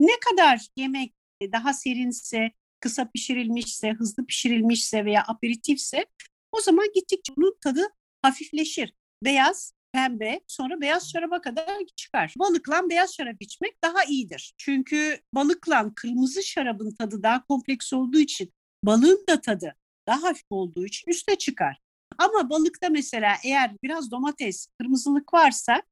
Ne 0.00 0.20
kadar 0.30 0.66
yemek 0.76 1.14
daha 1.52 1.72
serinse, 1.72 2.50
kısa 2.80 3.10
pişirilmişse, 3.10 3.92
hızlı 3.92 4.26
pişirilmişse 4.26 5.04
veya 5.04 5.24
aperitifse 5.26 6.06
o 6.52 6.60
zaman 6.60 6.86
gittikçe 6.94 7.32
bunun 7.36 7.56
tadı 7.60 7.82
hafifleşir. 8.22 8.92
Beyaz, 9.24 9.72
pembe, 9.96 10.40
sonra 10.46 10.80
beyaz 10.80 11.12
şaraba 11.12 11.40
kadar 11.40 11.66
çıkar. 11.96 12.34
Balıkla 12.38 12.90
beyaz 12.90 13.14
şarap 13.14 13.36
içmek 13.40 13.82
daha 13.84 14.04
iyidir. 14.04 14.54
Çünkü 14.56 15.20
balıkla 15.34 15.94
kırmızı 15.94 16.42
şarabın 16.42 16.94
tadı 16.94 17.22
daha 17.22 17.44
kompleks 17.44 17.92
olduğu 17.92 18.18
için 18.18 18.52
balığın 18.82 19.24
da 19.28 19.40
tadı 19.40 19.76
daha 20.06 20.22
hafif 20.22 20.46
olduğu 20.50 20.86
için 20.86 21.10
üste 21.10 21.38
çıkar. 21.38 21.78
Ama 22.18 22.50
balıkta 22.50 22.88
mesela 22.88 23.36
eğer 23.44 23.70
biraz 23.82 24.10
domates, 24.10 24.68
kırmızılık 24.78 25.34
varsa 25.34 25.82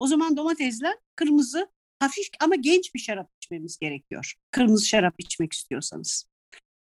o 0.00 0.06
zaman 0.06 0.36
domatesle 0.36 0.88
kırmızı 1.16 1.68
hafif 1.98 2.26
ama 2.40 2.54
genç 2.54 2.94
bir 2.94 3.00
şarap 3.00 3.30
içmemiz 3.40 3.78
gerekiyor. 3.78 4.34
Kırmızı 4.50 4.86
şarap 4.86 5.14
içmek 5.18 5.52
istiyorsanız. 5.52 6.26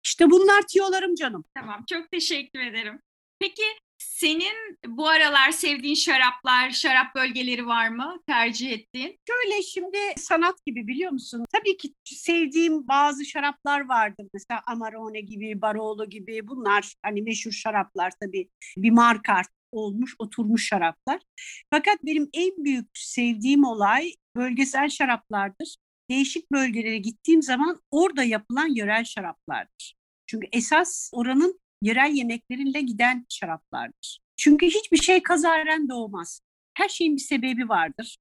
İşte 0.05 0.31
bunlar 0.31 0.63
tiyolarım 0.63 1.15
canım. 1.15 1.45
Tamam, 1.55 1.85
çok 1.91 2.11
teşekkür 2.11 2.61
ederim. 2.61 3.01
Peki 3.39 3.63
senin 4.09 4.79
bu 4.87 5.09
aralar 5.09 5.51
sevdiğin 5.51 5.95
şaraplar, 5.95 6.71
şarap 6.71 7.15
bölgeleri 7.15 7.67
var 7.67 7.89
mı 7.89 8.23
tercih 8.27 8.73
ettiğin? 8.73 9.19
Şöyle 9.29 9.63
şimdi 9.63 9.99
sanat 10.17 10.67
gibi 10.67 10.87
biliyor 10.87 11.13
musun? 11.13 11.45
Tabii 11.53 11.77
ki 11.77 11.95
sevdiğim 12.05 12.89
bazı 12.89 13.25
şaraplar 13.25 13.89
vardır. 13.89 14.27
Mesela 14.35 14.63
Amarone 14.67 15.21
gibi, 15.21 15.63
Barolo 15.63 16.07
gibi 16.09 16.49
bunlar 16.49 16.95
hani 17.03 17.23
meşhur 17.23 17.53
şaraplar 17.53 18.13
tabii 18.21 18.49
bir 18.77 18.91
marka 18.91 19.43
olmuş, 19.73 20.15
oturmuş 20.19 20.69
şaraplar. 20.69 21.21
Fakat 21.71 22.05
benim 22.05 22.31
en 22.33 22.65
büyük 22.65 22.89
sevdiğim 22.95 23.65
olay 23.65 24.13
bölgesel 24.37 24.89
şaraplardır. 24.89 25.77
Değişik 26.11 26.53
bölgelere 26.53 26.99
gittiğim 26.99 27.43
zaman 27.43 27.81
orada 27.91 28.23
yapılan 28.23 28.75
yörel 28.75 29.05
şaraplardır. 29.05 29.95
Çünkü 30.27 30.49
esas 30.53 31.11
oranın 31.13 31.61
yerel 31.83 32.13
yemekleriyle 32.13 32.81
giden 32.81 33.27
şaraplardır. 33.29 34.21
Çünkü 34.37 34.67
hiçbir 34.67 34.97
şey 34.97 35.23
kazaren 35.23 35.89
doğmaz. 35.89 36.41
Her 36.75 36.89
şeyin 36.89 37.17
bir 37.17 37.21
sebebi 37.21 37.69
vardır. 37.69 38.17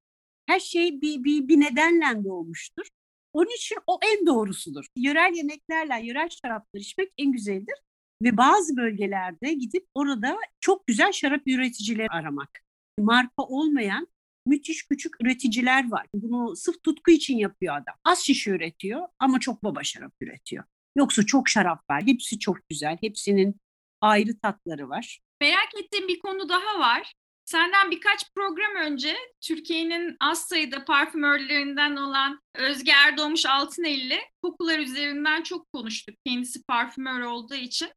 Her 0.45 0.59
şey 0.59 1.01
bir, 1.01 1.23
bir, 1.23 1.47
bir 1.47 1.59
nedenle 1.59 2.23
doğmuştur. 2.23 2.87
Onun 3.33 3.55
için 3.55 3.77
o 3.87 3.99
en 4.01 4.25
doğrusudur. 4.25 4.85
Yerel 4.95 5.33
yemeklerle 5.33 6.05
yerel 6.05 6.29
şaraplar 6.29 6.79
içmek 6.79 7.09
en 7.17 7.31
güzeldir. 7.31 7.75
Ve 8.21 8.37
bazı 8.37 8.77
bölgelerde 8.77 9.53
gidip 9.53 9.85
orada 9.95 10.37
çok 10.59 10.87
güzel 10.87 11.11
şarap 11.11 11.41
üreticileri 11.47 12.07
aramak. 12.09 12.59
Marka 12.99 13.43
olmayan 13.43 14.07
müthiş 14.45 14.83
küçük 14.87 15.15
üreticiler 15.21 15.91
var. 15.91 16.07
Bunu 16.15 16.55
sırf 16.55 16.83
tutku 16.83 17.11
için 17.11 17.37
yapıyor 17.37 17.75
adam. 17.75 17.95
Az 18.03 18.19
şişe 18.19 18.51
üretiyor 18.51 19.07
ama 19.19 19.39
çok 19.39 19.63
baba 19.63 19.83
şarap 19.83 20.13
üretiyor. 20.21 20.63
Yoksa 20.95 21.25
çok 21.25 21.49
şarap 21.49 21.89
var. 21.89 22.03
Hepsi 22.05 22.39
çok 22.39 22.69
güzel. 22.69 22.97
Hepsinin 23.01 23.55
ayrı 24.01 24.39
tatları 24.39 24.89
var. 24.89 25.19
Merak 25.41 25.69
ettiğim 25.83 26.07
bir 26.07 26.19
konu 26.19 26.49
daha 26.49 26.79
var. 26.79 27.13
Senden 27.45 27.91
birkaç 27.91 28.33
program 28.35 28.75
önce 28.75 29.15
Türkiye'nin 29.41 30.17
az 30.19 30.47
sayıda 30.47 30.85
parfümörlerinden 30.85 31.95
olan 31.95 32.41
Özge 32.55 32.91
Erdoğmuş 32.91 33.45
Altınelli 33.45 34.19
kokular 34.43 34.79
üzerinden 34.79 35.43
çok 35.43 35.73
konuştuk. 35.73 36.15
Kendisi 36.25 36.63
parfümör 36.63 37.21
olduğu 37.21 37.55
için. 37.55 37.89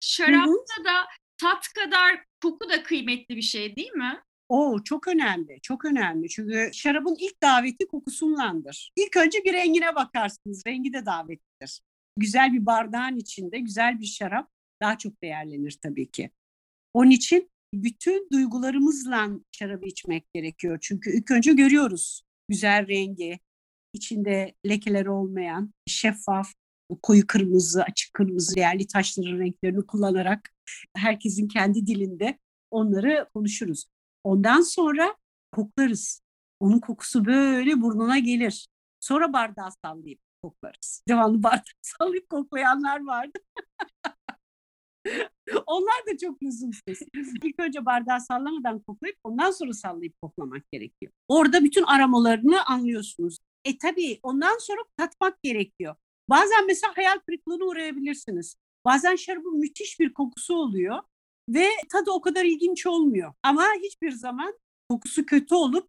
Şarapta 0.00 0.84
da 0.84 1.06
tat 1.38 1.68
kadar 1.68 2.24
koku 2.42 2.68
da 2.68 2.82
kıymetli 2.82 3.36
bir 3.36 3.42
şey 3.42 3.76
değil 3.76 3.92
mi? 3.92 4.22
O 4.48 4.78
çok 4.84 5.08
önemli, 5.08 5.58
çok 5.62 5.84
önemli. 5.84 6.28
Çünkü 6.28 6.70
şarabın 6.72 7.16
ilk 7.20 7.42
daveti 7.42 7.86
kokusundandır. 7.86 8.92
İlk 8.96 9.16
önce 9.16 9.44
bir 9.44 9.52
rengine 9.52 9.94
bakarsınız. 9.94 10.62
Rengi 10.66 10.92
de 10.92 11.06
davetlidir. 11.06 11.80
Güzel 12.16 12.52
bir 12.52 12.66
bardağın 12.66 13.16
içinde 13.16 13.58
güzel 13.58 14.00
bir 14.00 14.06
şarap 14.06 14.50
daha 14.82 14.98
çok 14.98 15.22
değerlenir 15.22 15.78
tabii 15.82 16.10
ki. 16.10 16.30
Onun 16.94 17.10
için 17.10 17.50
bütün 17.74 18.28
duygularımızla 18.32 19.28
şarabı 19.52 19.86
içmek 19.86 20.32
gerekiyor. 20.34 20.78
Çünkü 20.82 21.16
ilk 21.16 21.30
önce 21.30 21.52
görüyoruz 21.52 22.22
güzel 22.48 22.88
rengi, 22.88 23.40
içinde 23.92 24.54
lekeler 24.66 25.06
olmayan, 25.06 25.74
şeffaf, 25.86 26.52
koyu 27.02 27.26
kırmızı, 27.26 27.82
açık 27.82 28.14
kırmızı 28.14 28.58
yerli 28.58 28.86
taşların 28.86 29.38
renklerini 29.38 29.86
kullanarak 29.86 30.54
herkesin 30.96 31.48
kendi 31.48 31.86
dilinde 31.86 32.38
onları 32.70 33.28
konuşuruz. 33.34 33.86
Ondan 34.24 34.60
sonra 34.60 35.16
koklarız. 35.52 36.22
Onun 36.60 36.78
kokusu 36.78 37.24
böyle 37.24 37.80
burnuna 37.80 38.18
gelir. 38.18 38.68
Sonra 39.00 39.32
bardağı 39.32 39.70
sallayıp 39.84 40.20
koklarız. 40.44 41.02
Devamlı 41.08 41.42
bardağı 41.42 41.62
sallayıp 41.82 42.28
koklayanlar 42.30 43.04
vardı. 43.04 43.38
Onlar 45.66 46.06
da 46.06 46.18
çok 46.20 46.42
lüzumsuz. 46.42 46.98
İlk 47.42 47.60
önce 47.60 47.86
bardağı 47.86 48.20
sallamadan 48.20 48.78
koklayıp 48.78 49.16
ondan 49.24 49.50
sonra 49.50 49.72
sallayıp 49.72 50.20
koklamak 50.22 50.72
gerekiyor. 50.72 51.12
Orada 51.28 51.64
bütün 51.64 51.82
aromalarını 51.82 52.64
anlıyorsunuz. 52.66 53.38
E 53.64 53.78
tabii 53.78 54.20
ondan 54.22 54.58
sonra 54.58 54.80
tatmak 54.96 55.42
gerekiyor. 55.42 55.94
Bazen 56.30 56.66
mesela 56.66 56.96
hayal 56.96 57.18
kırıklığına 57.18 57.64
uğrayabilirsiniz. 57.64 58.56
Bazen 58.84 59.16
şarabın 59.16 59.58
müthiş 59.58 60.00
bir 60.00 60.14
kokusu 60.14 60.54
oluyor 60.54 61.02
ve 61.48 61.68
tadı 61.92 62.10
o 62.10 62.20
kadar 62.20 62.44
ilginç 62.44 62.86
olmuyor. 62.86 63.32
Ama 63.42 63.64
hiçbir 63.82 64.10
zaman 64.10 64.58
kokusu 64.90 65.26
kötü 65.26 65.54
olup 65.54 65.88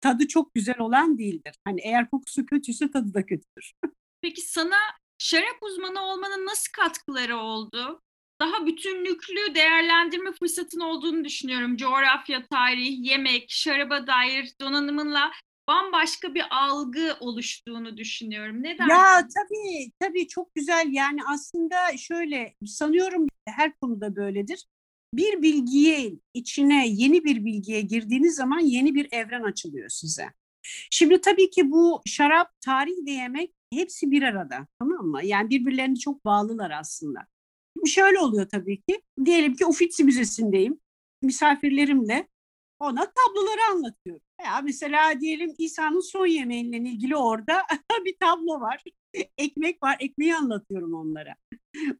tadı 0.00 0.28
çok 0.28 0.54
güzel 0.54 0.78
olan 0.78 1.18
değildir. 1.18 1.54
Hani 1.64 1.80
eğer 1.80 2.10
kokusu 2.10 2.46
kötüyse 2.46 2.90
tadı 2.90 3.14
da 3.14 3.26
kötüdür. 3.26 3.72
Peki 4.22 4.40
sana 4.40 4.76
şarap 5.18 5.62
uzmanı 5.62 6.00
olmanın 6.02 6.46
nasıl 6.46 6.72
katkıları 6.72 7.36
oldu? 7.36 8.02
Daha 8.40 8.66
bütünlüklü 8.66 9.54
değerlendirme 9.54 10.32
fırsatın 10.32 10.80
olduğunu 10.80 11.24
düşünüyorum. 11.24 11.76
Coğrafya, 11.76 12.46
tarih, 12.46 13.04
yemek, 13.04 13.50
şaraba 13.50 14.06
dair 14.06 14.52
donanımınla 14.60 15.30
bambaşka 15.68 16.34
bir 16.34 16.44
algı 16.50 17.16
oluştuğunu 17.20 17.96
düşünüyorum. 17.96 18.62
Ne 18.62 18.78
dersin? 18.78 18.90
Ya 18.90 19.28
tabii 19.36 19.92
tabii 20.00 20.28
çok 20.28 20.54
güzel 20.54 20.88
yani 20.90 21.20
aslında 21.26 21.96
şöyle 21.96 22.54
sanıyorum 22.66 23.26
her 23.48 23.76
konuda 23.76 24.16
böyledir. 24.16 24.64
Bir 25.14 25.42
bilgiye 25.42 26.12
içine 26.34 26.88
yeni 26.88 27.24
bir 27.24 27.44
bilgiye 27.44 27.80
girdiğiniz 27.80 28.34
zaman 28.34 28.60
yeni 28.60 28.94
bir 28.94 29.08
evren 29.12 29.42
açılıyor 29.42 29.88
size. 29.88 30.28
Şimdi 30.90 31.20
tabii 31.20 31.50
ki 31.50 31.70
bu 31.70 32.00
şarap, 32.06 32.60
tarih 32.60 33.06
ve 33.06 33.10
yemek 33.10 33.54
hepsi 33.72 34.10
bir 34.10 34.22
arada 34.22 34.66
tamam 34.78 35.06
mı? 35.06 35.20
Yani 35.24 35.50
birbirlerine 35.50 35.96
çok 35.96 36.24
bağlılar 36.24 36.70
aslında. 36.70 37.20
Şöyle 37.86 38.18
oluyor 38.18 38.48
tabii 38.48 38.82
ki. 38.82 39.02
Diyelim 39.24 39.54
ki 39.54 39.66
Uffizi 39.66 40.04
Müzesi'ndeyim. 40.04 40.80
Misafirlerimle 41.22 42.28
ona 42.80 43.00
tabloları 43.00 43.60
anlatıyorum. 43.70 44.22
Ya 44.44 44.60
mesela 44.60 45.20
diyelim 45.20 45.54
İsa'nın 45.58 46.00
son 46.00 46.26
yemeğiyle 46.26 46.76
ilgili 46.76 47.16
orada 47.16 47.62
bir 48.04 48.16
tablo 48.20 48.60
var. 48.60 48.84
Ekmek 49.38 49.82
var, 49.82 49.96
ekmeği 50.00 50.34
anlatıyorum 50.34 50.94
onlara. 50.94 51.34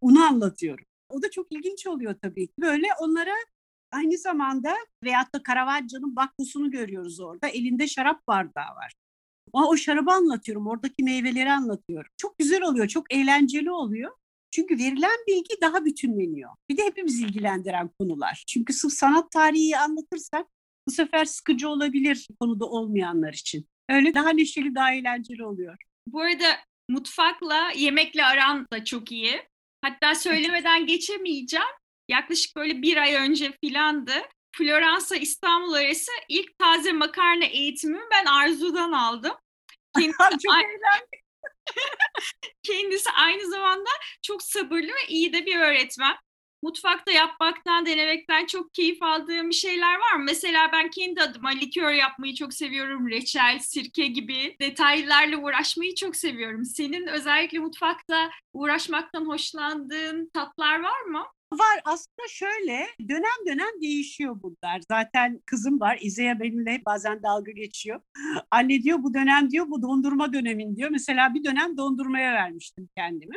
Unu 0.00 0.24
anlatıyorum. 0.24 0.84
O 1.10 1.22
da 1.22 1.30
çok 1.30 1.52
ilginç 1.52 1.86
oluyor 1.86 2.14
tabii 2.22 2.46
ki. 2.46 2.54
Böyle 2.60 2.86
onlara 3.00 3.34
aynı 3.92 4.18
zamanda 4.18 4.74
veyahut 5.04 5.34
da 5.34 5.42
Caravaggio'nun 5.48 6.16
baklusunu 6.16 6.70
görüyoruz 6.70 7.20
orada. 7.20 7.48
Elinde 7.48 7.88
şarap 7.88 8.26
bardağı 8.26 8.76
var. 8.76 8.92
O, 9.52 9.68
o 9.68 9.76
şarabı 9.76 10.10
anlatıyorum, 10.12 10.66
oradaki 10.66 11.02
meyveleri 11.02 11.52
anlatıyorum. 11.52 12.10
Çok 12.16 12.38
güzel 12.38 12.62
oluyor, 12.62 12.88
çok 12.88 13.14
eğlenceli 13.14 13.70
oluyor. 13.70 14.10
Çünkü 14.50 14.78
verilen 14.78 15.18
bilgi 15.28 15.60
daha 15.62 15.84
bütünleniyor. 15.84 16.50
Bir 16.68 16.76
de 16.76 16.84
hepimiz 16.84 17.20
ilgilendiren 17.20 17.90
konular. 17.98 18.44
Çünkü 18.48 18.72
sırf 18.72 18.92
sanat 18.92 19.30
tarihi 19.30 19.78
anlatırsak 19.78 20.46
bu 20.88 20.90
sefer 20.90 21.24
sıkıcı 21.24 21.68
olabilir 21.68 22.28
konuda 22.40 22.66
olmayanlar 22.66 23.32
için. 23.32 23.68
Öyle 23.88 24.14
daha 24.14 24.30
neşeli, 24.30 24.74
daha 24.74 24.92
eğlenceli 24.92 25.44
oluyor. 25.44 25.76
Bu 26.06 26.20
arada 26.20 26.56
mutfakla, 26.88 27.70
yemekle 27.76 28.24
aran 28.24 28.66
da 28.72 28.84
çok 28.84 29.12
iyi. 29.12 29.42
Hatta 29.82 30.14
söylemeden 30.14 30.86
geçemeyeceğim. 30.86 31.66
Yaklaşık 32.08 32.56
böyle 32.56 32.82
bir 32.82 32.96
ay 32.96 33.14
önce 33.14 33.52
filandı. 33.64 34.12
Floransa 34.56 35.16
İstanbul 35.16 35.72
arası 35.72 36.10
ilk 36.28 36.58
taze 36.58 36.92
makarna 36.92 37.44
eğitimimi 37.44 38.02
ben 38.10 38.24
Arzu'dan 38.24 38.92
aldım. 38.92 39.34
Kendisi, 39.94 40.18
çok 40.42 40.54
eğlendim. 40.54 41.20
kendisi 42.62 43.10
aynı 43.10 43.50
zamanda 43.50 43.90
çok 44.22 44.42
sabırlı 44.42 44.88
ve 44.88 45.06
iyi 45.08 45.32
de 45.32 45.46
bir 45.46 45.56
öğretmen. 45.56 46.16
Mutfakta 46.62 47.12
yapmaktan, 47.12 47.86
denemekten 47.86 48.46
çok 48.46 48.74
keyif 48.74 49.02
aldığım 49.02 49.52
şeyler 49.52 49.94
var 49.94 50.16
mı? 50.16 50.24
Mesela 50.24 50.72
ben 50.72 50.90
kendi 50.90 51.22
adıma 51.22 51.48
likör 51.48 51.92
yapmayı 51.92 52.34
çok 52.34 52.54
seviyorum. 52.54 53.08
Reçel, 53.10 53.58
sirke 53.58 54.06
gibi 54.06 54.56
detaylarla 54.60 55.36
uğraşmayı 55.36 55.94
çok 55.94 56.16
seviyorum. 56.16 56.64
Senin 56.64 57.06
özellikle 57.06 57.58
mutfakta 57.58 58.30
uğraşmaktan 58.52 59.26
hoşlandığın 59.26 60.30
tatlar 60.34 60.80
var 60.80 61.00
mı? 61.00 61.22
Var 61.52 61.80
aslında 61.84 62.28
şöyle 62.28 62.86
dönem 63.08 63.46
dönem 63.46 63.80
değişiyor 63.82 64.36
bunlar. 64.42 64.80
Zaten 64.88 65.40
kızım 65.46 65.80
var 65.80 65.98
İzeya 66.00 66.40
benimle 66.40 66.82
bazen 66.86 67.22
dalga 67.22 67.52
geçiyor. 67.52 68.00
Anne 68.50 68.82
diyor 68.82 69.02
bu 69.02 69.14
dönem 69.14 69.50
diyor 69.50 69.66
bu 69.68 69.82
dondurma 69.82 70.32
dönemin 70.32 70.76
diyor. 70.76 70.90
Mesela 70.90 71.34
bir 71.34 71.44
dönem 71.44 71.76
dondurmaya 71.76 72.32
vermiştim 72.32 72.88
kendimi. 72.96 73.36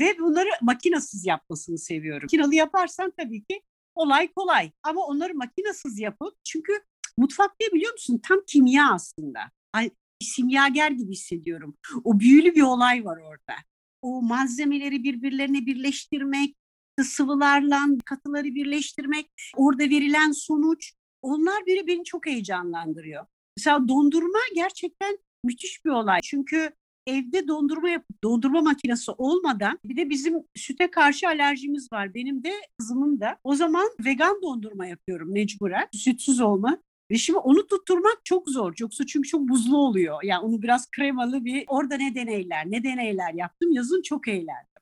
Ve 0.00 0.18
bunları 0.18 0.48
makinasız 0.62 1.26
yapmasını 1.26 1.78
seviyorum. 1.78 2.24
Makinalı 2.24 2.54
yaparsan 2.54 3.12
tabii 3.18 3.44
ki 3.44 3.62
olay 3.94 4.32
kolay. 4.32 4.70
Ama 4.82 5.06
onları 5.06 5.34
makinasız 5.34 5.98
yapıp 5.98 6.34
çünkü 6.44 6.72
mutfak 7.18 7.50
ne 7.60 7.66
biliyor 7.72 7.92
musun? 7.92 8.20
Tam 8.28 8.38
kimya 8.46 8.92
aslında. 8.92 9.40
Ay, 9.72 9.90
simyager 10.22 10.90
gibi 10.90 11.12
hissediyorum. 11.12 11.76
O 12.04 12.20
büyülü 12.20 12.54
bir 12.54 12.62
olay 12.62 13.04
var 13.04 13.16
orada. 13.16 13.54
O 14.02 14.22
malzemeleri 14.22 15.04
birbirlerine 15.04 15.66
birleştirmek, 15.66 16.56
sıvılarla 17.02 17.80
katıları 18.04 18.44
birleştirmek, 18.44 19.30
orada 19.56 19.82
verilen 19.82 20.32
sonuç 20.32 20.92
onlar 21.22 21.66
biri 21.66 21.86
beni 21.86 22.04
çok 22.04 22.26
heyecanlandırıyor. 22.26 23.26
Mesela 23.56 23.88
dondurma 23.88 24.38
gerçekten 24.54 25.18
müthiş 25.44 25.84
bir 25.84 25.90
olay. 25.90 26.20
Çünkü 26.22 26.70
evde 27.06 27.48
dondurma 27.48 27.88
yapıp 27.88 28.22
dondurma 28.24 28.60
makinesi 28.60 29.10
olmadan 29.10 29.78
bir 29.84 29.96
de 29.96 30.10
bizim 30.10 30.34
süte 30.54 30.90
karşı 30.90 31.28
alerjimiz 31.28 31.92
var. 31.92 32.14
Benim 32.14 32.44
de 32.44 32.52
kızımın 32.78 33.20
da. 33.20 33.38
O 33.44 33.54
zaman 33.54 33.88
vegan 34.04 34.42
dondurma 34.42 34.86
yapıyorum 34.86 35.32
mecburen. 35.32 35.88
Sütsüz 35.92 36.40
olma. 36.40 36.78
Ve 37.10 37.18
şimdi 37.18 37.38
onu 37.38 37.66
tutturmak 37.66 38.20
çok 38.24 38.48
zor. 38.48 38.74
Yoksa 38.80 39.06
çünkü 39.06 39.28
çok 39.28 39.48
buzlu 39.48 39.76
oluyor. 39.76 40.18
Yani 40.22 40.44
onu 40.44 40.62
biraz 40.62 40.90
kremalı 40.90 41.44
bir 41.44 41.64
orada 41.68 41.96
ne 41.96 42.14
deneyler 42.14 42.70
ne 42.70 42.84
deneyler 42.84 43.34
yaptım. 43.34 43.72
Yazın 43.72 44.02
çok 44.02 44.28
eğlendim. 44.28 44.73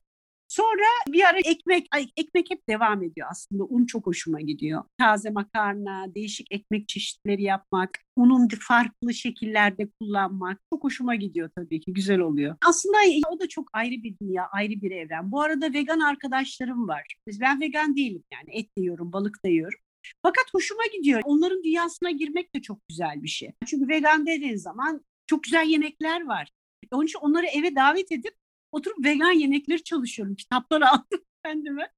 Sonra 0.53 1.13
bir 1.13 1.23
ara 1.23 1.37
ekmek, 1.37 1.87
ay 1.91 2.07
ekmek 2.17 2.51
hep 2.51 2.69
devam 2.69 3.03
ediyor 3.03 3.27
aslında. 3.31 3.63
Un 3.63 3.85
çok 3.85 4.05
hoşuma 4.05 4.41
gidiyor. 4.41 4.83
Taze 4.97 5.29
makarna, 5.29 6.15
değişik 6.15 6.47
ekmek 6.51 6.87
çeşitleri 6.87 7.43
yapmak, 7.43 7.89
unun 8.15 8.47
farklı 8.59 9.13
şekillerde 9.13 9.89
kullanmak 9.99 10.59
çok 10.73 10.83
hoşuma 10.83 11.15
gidiyor 11.15 11.49
tabii 11.55 11.79
ki. 11.79 11.93
Güzel 11.93 12.19
oluyor. 12.19 12.55
Aslında 12.67 12.97
o 13.29 13.39
da 13.39 13.47
çok 13.47 13.69
ayrı 13.73 14.03
bir 14.03 14.15
dünya, 14.21 14.47
ayrı 14.51 14.81
bir 14.81 14.91
evren. 14.91 15.31
Bu 15.31 15.41
arada 15.41 15.73
vegan 15.73 15.99
arkadaşlarım 15.99 16.87
var. 16.87 17.03
Ben 17.41 17.61
vegan 17.61 17.95
değilim 17.95 18.23
yani 18.33 18.57
et 18.57 18.77
de 18.77 18.81
yiyorum, 18.81 19.13
balık 19.13 19.45
da 19.45 19.49
yiyorum. 19.49 19.79
Fakat 20.21 20.45
hoşuma 20.53 20.83
gidiyor. 20.97 21.21
Onların 21.23 21.63
dünyasına 21.63 22.11
girmek 22.11 22.55
de 22.55 22.61
çok 22.61 22.79
güzel 22.89 23.23
bir 23.23 23.27
şey. 23.27 23.51
Çünkü 23.65 23.87
vegan 23.87 24.25
dediğin 24.25 24.55
zaman 24.55 25.05
çok 25.27 25.43
güzel 25.43 25.67
yemekler 25.67 26.25
var. 26.25 26.51
Onun 26.91 27.05
için 27.05 27.19
onları 27.19 27.45
eve 27.45 27.75
davet 27.75 28.11
edip 28.11 28.33
oturup 28.73 29.05
vegan 29.05 29.31
yemekleri 29.31 29.83
çalışıyorum. 29.83 30.35
Kitaplar 30.35 30.81
aldım 30.91 31.21
kendime. 31.45 31.91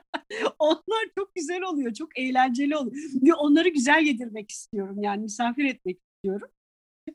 Onlar 0.58 1.04
çok 1.18 1.34
güzel 1.34 1.62
oluyor, 1.62 1.94
çok 1.94 2.18
eğlenceli 2.18 2.76
oluyor. 2.76 3.04
Ve 3.22 3.34
onları 3.34 3.68
güzel 3.68 4.02
yedirmek 4.02 4.50
istiyorum 4.50 5.02
yani 5.02 5.22
misafir 5.22 5.64
etmek 5.64 5.98
istiyorum. 5.98 6.48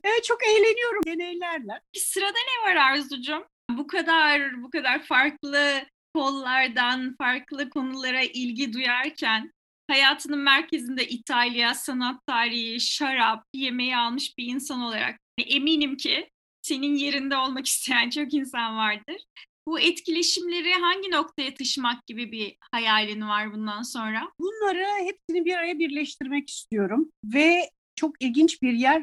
Evet, 0.04 0.24
çok 0.24 0.38
eğleniyorum 0.44 1.02
deneylerle. 1.06 1.80
Sırada 1.96 2.38
ne 2.38 2.70
var 2.70 2.76
Arzucuğum? 2.76 3.46
Bu 3.70 3.86
kadar 3.86 4.62
bu 4.62 4.70
kadar 4.70 5.02
farklı 5.02 5.82
kollardan 6.14 7.16
farklı 7.16 7.70
konulara 7.70 8.22
ilgi 8.22 8.72
duyarken 8.72 9.52
hayatının 9.90 10.38
merkezinde 10.38 11.08
İtalya, 11.08 11.74
sanat 11.74 12.26
tarihi, 12.26 12.80
şarap, 12.80 13.44
yemeği 13.54 13.96
almış 13.96 14.38
bir 14.38 14.46
insan 14.46 14.80
olarak 14.80 15.20
eminim 15.38 15.96
ki 15.96 16.30
senin 16.62 16.94
yerinde 16.94 17.36
olmak 17.36 17.66
isteyen 17.66 18.10
çok 18.10 18.34
insan 18.34 18.76
vardır. 18.76 19.16
Bu 19.66 19.80
etkileşimleri 19.80 20.72
hangi 20.72 21.10
noktaya 21.10 21.54
taşımak 21.54 22.06
gibi 22.06 22.32
bir 22.32 22.56
hayalin 22.72 23.20
var 23.28 23.52
bundan 23.52 23.82
sonra? 23.82 24.32
Bunları 24.38 25.04
hepsini 25.04 25.44
bir 25.44 25.54
araya 25.56 25.78
birleştirmek 25.78 26.50
istiyorum 26.50 27.12
ve 27.24 27.70
çok 27.96 28.22
ilginç 28.22 28.62
bir 28.62 28.72
yer 28.72 29.02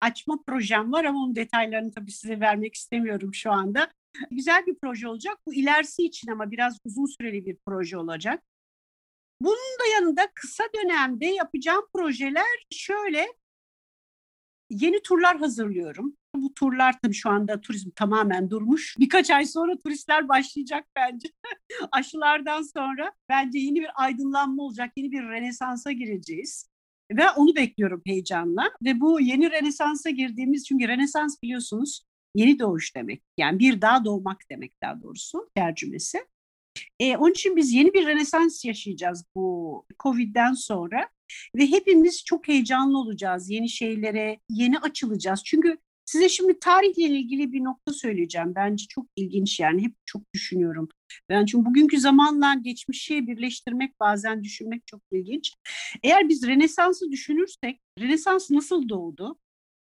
açma 0.00 0.42
projem 0.46 0.92
var 0.92 1.04
ama 1.04 1.18
onun 1.18 1.36
detaylarını 1.36 1.92
tabii 1.92 2.12
size 2.12 2.40
vermek 2.40 2.74
istemiyorum 2.74 3.34
şu 3.34 3.52
anda. 3.52 3.90
Güzel 4.30 4.66
bir 4.66 4.74
proje 4.82 5.08
olacak. 5.08 5.38
Bu 5.46 5.54
ilerisi 5.54 6.02
için 6.02 6.30
ama 6.30 6.50
biraz 6.50 6.78
uzun 6.84 7.06
süreli 7.06 7.46
bir 7.46 7.56
proje 7.66 7.98
olacak. 7.98 8.44
Bunun 9.40 9.78
da 9.80 9.86
yanında 9.94 10.30
kısa 10.34 10.64
dönemde 10.74 11.26
yapacağım 11.26 11.86
projeler 11.94 12.66
şöyle 12.70 13.26
yeni 14.70 15.02
turlar 15.02 15.38
hazırlıyorum. 15.38 16.16
Bu 16.34 16.54
turlar 16.54 16.94
tabii 17.02 17.14
şu 17.14 17.30
anda 17.30 17.60
turizm 17.60 17.90
tamamen 17.90 18.50
durmuş. 18.50 18.96
Birkaç 18.98 19.30
ay 19.30 19.46
sonra 19.46 19.76
turistler 19.84 20.28
başlayacak 20.28 20.86
bence. 20.96 21.28
Aşılardan 21.92 22.62
sonra 22.62 23.12
bence 23.28 23.58
yeni 23.58 23.80
bir 23.80 23.90
aydınlanma 23.94 24.62
olacak, 24.62 24.92
yeni 24.96 25.12
bir 25.12 25.22
renesansa 25.22 25.92
gireceğiz. 25.92 26.70
Ve 27.12 27.30
onu 27.30 27.56
bekliyorum 27.56 28.02
heyecanla. 28.06 28.70
Ve 28.84 29.00
bu 29.00 29.20
yeni 29.20 29.50
renesansa 29.50 30.10
girdiğimiz, 30.10 30.66
çünkü 30.66 30.88
renesans 30.88 31.42
biliyorsunuz 31.42 32.02
yeni 32.34 32.58
doğuş 32.58 32.96
demek. 32.96 33.22
Yani 33.38 33.58
bir 33.58 33.80
daha 33.80 34.04
doğmak 34.04 34.50
demek 34.50 34.82
daha 34.82 35.02
doğrusu 35.02 35.50
tercümesi. 35.54 36.18
E, 37.00 37.16
onun 37.16 37.30
için 37.30 37.56
biz 37.56 37.72
yeni 37.72 37.94
bir 37.94 38.06
renesans 38.06 38.64
yaşayacağız 38.64 39.24
bu 39.34 39.84
Covid'den 40.02 40.52
sonra. 40.52 41.08
Ve 41.56 41.66
hepimiz 41.66 42.24
çok 42.24 42.48
heyecanlı 42.48 42.98
olacağız 42.98 43.50
yeni 43.50 43.68
şeylere, 43.68 44.40
yeni 44.48 44.78
açılacağız. 44.78 45.42
Çünkü 45.44 45.78
size 46.10 46.28
şimdi 46.28 46.58
tarihle 46.58 47.02
ilgili 47.02 47.52
bir 47.52 47.64
nokta 47.64 47.92
söyleyeceğim. 47.92 48.54
Bence 48.54 48.84
çok 48.88 49.06
ilginç 49.16 49.60
yani 49.60 49.82
hep 49.82 49.94
çok 50.06 50.22
düşünüyorum. 50.34 50.88
Ben 51.28 51.46
çünkü 51.46 51.66
bugünkü 51.66 52.00
zamanla 52.00 52.54
geçmişi 52.54 53.26
birleştirmek 53.26 54.00
bazen 54.00 54.44
düşünmek 54.44 54.86
çok 54.86 55.02
ilginç. 55.12 55.54
Eğer 56.02 56.28
biz 56.28 56.46
Rönesans'ı 56.46 57.10
düşünürsek 57.10 57.80
Rönesans 58.00 58.50
nasıl 58.50 58.88
doğdu? 58.88 59.38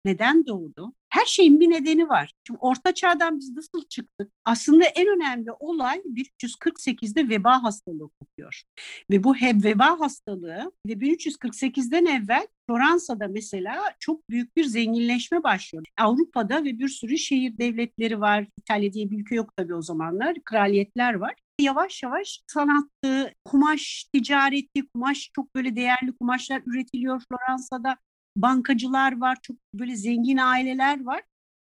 Neden 0.04 0.46
doğdu? 0.46 0.92
Her 1.08 1.26
şeyin 1.26 1.60
bir 1.60 1.70
nedeni 1.70 2.08
var. 2.08 2.32
Şimdi 2.46 2.58
Orta 2.62 2.94
Çağ'dan 2.94 3.38
biz 3.38 3.56
nasıl 3.56 3.84
çıktık? 3.88 4.32
Aslında 4.44 4.84
en 4.84 5.06
önemli 5.06 5.52
olay 5.52 5.98
1348'de 5.98 7.28
veba 7.28 7.62
hastalığı 7.62 8.10
kopuyor. 8.20 8.62
Ve 9.10 9.24
bu 9.24 9.36
hem 9.36 9.64
veba 9.64 10.00
hastalığı 10.00 10.72
ve 10.86 10.92
1348'den 10.92 12.06
evvel 12.06 12.46
Floransa'da 12.66 13.28
mesela 13.28 13.82
çok 13.98 14.30
büyük 14.30 14.56
bir 14.56 14.64
zenginleşme 14.64 15.42
başlıyor. 15.42 15.84
Avrupa'da 15.98 16.64
ve 16.64 16.78
bir 16.78 16.88
sürü 16.88 17.18
şehir 17.18 17.58
devletleri 17.58 18.20
var. 18.20 18.46
İtalya 18.58 18.92
diye 18.92 19.10
bir 19.10 19.20
ülke 19.20 19.34
yok 19.34 19.56
tabii 19.56 19.74
o 19.74 19.82
zamanlar. 19.82 20.36
Kraliyetler 20.44 21.14
var 21.14 21.34
yavaş 21.60 22.02
yavaş 22.02 22.40
sanattı, 22.46 23.34
kumaş 23.44 24.04
ticareti, 24.12 24.88
kumaş 24.94 25.30
çok 25.36 25.54
böyle 25.54 25.76
değerli 25.76 26.12
kumaşlar 26.20 26.62
üretiliyor 26.66 27.22
Floransa'da 27.28 27.96
bankacılar 28.36 29.20
var, 29.20 29.38
çok 29.42 29.56
böyle 29.74 29.96
zengin 29.96 30.36
aileler 30.36 31.04
var. 31.04 31.22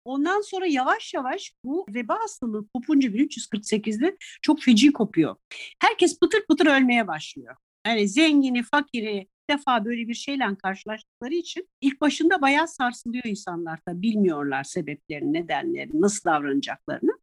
Ondan 0.05 0.41
sonra 0.41 0.67
yavaş 0.67 1.15
yavaş 1.15 1.53
bu 1.65 1.87
veba 1.89 2.21
hastalığı 2.21 2.69
kopunca 2.69 3.09
1348'de 3.09 4.17
çok 4.43 4.63
feci 4.63 4.93
kopuyor. 4.93 5.37
Herkes 5.81 6.19
pıtır 6.21 6.47
pıtır 6.47 6.67
ölmeye 6.67 7.07
başlıyor. 7.07 7.57
Yani 7.87 8.09
zengini, 8.09 8.63
fakiri 8.63 9.29
defa 9.51 9.85
böyle 9.85 10.09
bir 10.09 10.15
şeyle 10.15 10.57
karşılaştıkları 10.63 11.35
için 11.35 11.69
ilk 11.81 12.01
başında 12.01 12.43
bayağı 12.43 12.69
sarsılıyor 12.69 13.25
insanlar 13.25 13.79
da 13.89 14.03
bilmiyorlar 14.03 14.65
sebeplerini, 14.65 15.33
nedenlerini, 15.33 16.01
nasıl 16.01 16.31
davranacaklarını. 16.31 17.19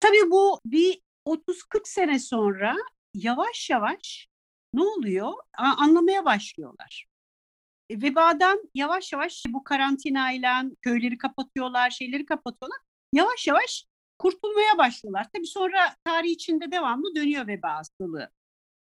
Tabii 0.00 0.30
bu 0.30 0.60
bir 0.64 1.00
30-40 1.26 1.80
sene 1.84 2.18
sonra 2.18 2.76
yavaş 3.14 3.70
yavaş 3.70 4.28
ne 4.74 4.82
oluyor? 4.82 5.32
Anlamaya 5.58 6.24
başlıyorlar. 6.24 7.09
E, 7.90 8.02
vebadan 8.02 8.70
yavaş 8.74 9.12
yavaş 9.12 9.44
bu 9.48 9.64
karantinayla 9.64 10.64
köyleri 10.82 11.18
kapatıyorlar, 11.18 11.90
şeyleri 11.90 12.26
kapatıyorlar. 12.26 12.78
Yavaş 13.12 13.46
yavaş 13.46 13.86
kurtulmaya 14.18 14.78
başlıyorlar. 14.78 15.26
Tabii 15.34 15.46
sonra 15.46 15.96
tarih 16.04 16.30
içinde 16.30 16.70
devamlı 16.70 17.14
dönüyor 17.14 17.46
veba 17.46 17.74
hastalığı. 17.74 18.30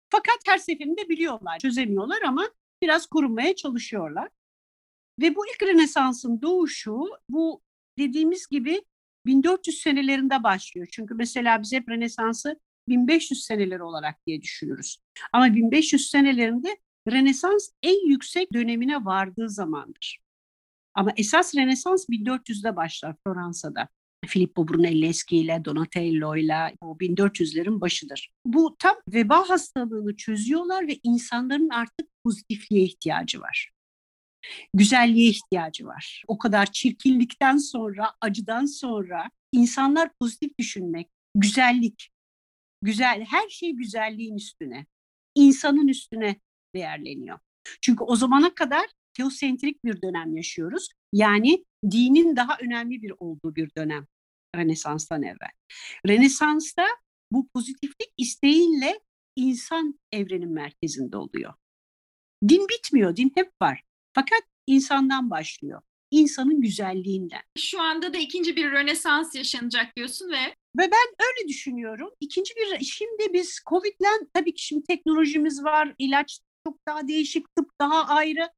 Fakat 0.10 0.38
her 0.46 0.58
seferinde 0.58 1.10
biliyorlar, 1.10 1.60
çözemiyorlar 1.60 2.22
ama 2.22 2.50
biraz 2.82 3.06
korunmaya 3.06 3.56
çalışıyorlar. 3.56 4.30
Ve 5.22 5.36
bu 5.36 5.46
ilk 5.48 5.64
Rönesans'ın 5.64 6.42
doğuşu 6.42 7.10
bu 7.30 7.62
dediğimiz 7.98 8.48
gibi 8.48 8.82
1400 9.26 9.82
senelerinde 9.82 10.44
başlıyor. 10.44 10.88
Çünkü 10.92 11.14
mesela 11.14 11.62
biz 11.62 11.74
hep 11.74 11.90
Rönesans'ı 11.90 12.60
1500 12.90 13.44
seneleri 13.44 13.84
olarak 13.84 14.28
diye 14.28 14.42
düşünürüz. 14.42 14.98
Ama 15.34 15.56
1500 15.56 16.10
senelerinde 16.10 16.78
Rönesans 17.12 17.70
en 17.84 18.10
yüksek 18.10 18.54
dönemine 18.54 19.06
vardığı 19.06 19.50
zamandır. 19.50 20.20
Ama 20.94 21.12
esas 21.18 21.56
Rönesans 21.56 22.10
1400'de 22.10 22.76
başlar 22.76 23.16
Floransa'da. 23.24 23.90
Filippo 24.26 24.68
Brunelleschi 24.68 25.38
ile 25.38 25.66
Donatello 25.66 26.36
ile 26.36 26.76
o 26.82 26.98
1400'lerin 26.98 27.82
başıdır. 27.82 28.32
Bu 28.46 28.76
tam 28.80 28.96
veba 29.08 29.50
hastalığını 29.50 30.16
çözüyorlar 30.16 30.88
ve 30.88 31.00
insanların 31.04 31.70
artık 31.70 32.08
pozitifliğe 32.24 32.84
ihtiyacı 32.84 33.42
var. 33.42 33.72
Güzelliğe 34.74 35.30
ihtiyacı 35.30 35.86
var. 35.86 36.24
O 36.28 36.38
kadar 36.38 36.66
çirkinlikten 36.72 37.58
sonra, 37.58 38.14
acıdan 38.22 38.66
sonra 38.66 39.30
insanlar 39.52 40.10
pozitif 40.20 40.60
düşünmek, 40.60 41.10
güzellik, 41.36 42.10
güzel 42.82 43.26
her 43.26 43.50
şey 43.50 43.72
güzelliğin 43.72 44.36
üstüne, 44.36 44.86
insanın 45.36 45.88
üstüne 45.88 46.40
değerleniyor. 46.76 47.40
Çünkü 47.82 48.04
o 48.04 48.16
zamana 48.16 48.56
kadar 48.56 48.86
teosentrik 49.14 49.86
bir 49.86 50.02
dönem 50.02 50.36
yaşıyoruz. 50.36 50.90
Yani 51.14 51.66
dinin 51.92 52.36
daha 52.36 52.58
önemli 52.62 53.02
bir 53.02 53.14
olduğu 53.20 53.56
bir 53.56 53.70
dönem 53.78 54.08
Rönesans'tan 54.56 55.24
evvel. 55.24 55.52
Rönesans'ta 56.08 56.88
bu 57.32 57.48
pozitiflik 57.48 58.14
isteğiyle 58.18 59.00
insan 59.36 60.00
evrenin 60.12 60.52
merkezinde 60.52 61.18
oluyor. 61.18 61.54
Din 62.50 62.68
bitmiyor, 62.70 63.16
din 63.16 63.32
hep 63.36 63.52
var. 63.62 63.84
Fakat 64.14 64.42
insandan 64.68 65.30
başlıyor. 65.30 65.82
İnsanın 66.12 66.62
güzelliğinden. 66.62 67.42
Şu 67.58 67.82
anda 67.82 68.14
da 68.14 68.18
ikinci 68.18 68.56
bir 68.56 68.72
Rönesans 68.72 69.36
yaşanacak 69.36 69.96
diyorsun 69.96 70.32
ve 70.32 70.56
ve 70.78 70.92
ben 70.92 71.28
öyle 71.28 71.48
düşünüyorum. 71.48 72.10
İkinci 72.20 72.54
bir, 72.56 72.86
şimdi 72.86 73.34
biz 73.34 73.60
Covid'le 73.70 74.28
tabii 74.34 74.54
ki 74.54 74.66
şimdi 74.66 74.84
teknolojimiz 74.84 75.64
var, 75.64 75.96
ilaç 75.98 76.40
çok 76.68 76.88
daha 76.88 77.08
değişik, 77.08 77.56
tıp 77.56 77.70
daha 77.82 78.08
ayrı. 78.08 78.50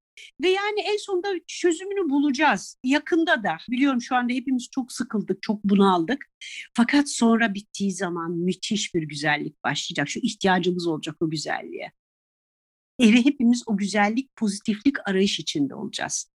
Ve 0.41 0.49
yani 0.49 0.79
en 0.79 0.97
sonunda 0.97 1.27
çözümünü 1.47 2.09
bulacağız. 2.09 2.77
Yakında 2.83 3.43
da. 3.43 3.57
Biliyorum 3.69 4.01
şu 4.01 4.15
anda 4.15 4.33
hepimiz 4.33 4.69
çok 4.71 4.91
sıkıldık, 4.91 5.41
çok 5.41 5.63
bunaldık. 5.63 6.25
Fakat 6.73 7.09
sonra 7.09 7.53
bittiği 7.53 7.91
zaman 7.91 8.31
müthiş 8.31 8.95
bir 8.95 9.03
güzellik 9.03 9.63
başlayacak. 9.63 10.09
Şu 10.09 10.19
ihtiyacımız 10.19 10.87
olacak 10.87 11.15
o 11.19 11.29
güzelliğe. 11.29 11.91
Eve 12.99 13.25
hepimiz 13.25 13.63
o 13.67 13.77
güzellik, 13.77 14.35
pozitiflik 14.35 15.09
arayış 15.09 15.39
içinde 15.39 15.75
olacağız. 15.75 16.31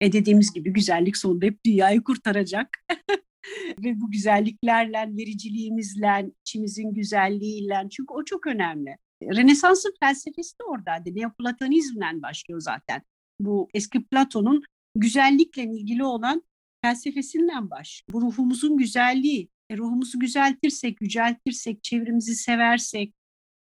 E 0.00 0.12
dediğimiz 0.12 0.52
gibi 0.52 0.72
güzellik 0.72 1.16
sonunda 1.16 1.46
hep 1.46 1.64
dünyayı 1.66 2.02
kurtaracak. 2.02 2.68
Ve 3.84 4.00
bu 4.00 4.10
güzelliklerle, 4.10 5.16
vericiliğimizle, 5.16 6.30
içimizin 6.40 6.94
güzelliğiyle 6.94 7.88
çünkü 7.90 8.12
o 8.12 8.24
çok 8.24 8.46
önemli. 8.46 8.96
Rönesans'ın 9.22 9.94
felsefesi 10.00 10.58
de 10.58 10.64
oradaydı. 10.64 11.16
Neoplatonizmle 11.16 12.22
başlıyor 12.22 12.60
zaten. 12.60 13.02
Bu 13.40 13.68
eski 13.74 14.04
Platon'un 14.04 14.62
güzellikle 14.94 15.62
ilgili 15.62 16.04
olan 16.04 16.42
felsefesinden 16.82 17.70
başlıyor. 17.70 18.12
Bu 18.12 18.20
ruhumuzun 18.20 18.76
güzelliği. 18.76 19.48
E, 19.70 19.76
ruhumuzu 19.76 20.18
güzeltirsek, 20.18 21.00
yüceltirsek, 21.00 21.82
çevremizi 21.82 22.34
seversek, 22.34 23.14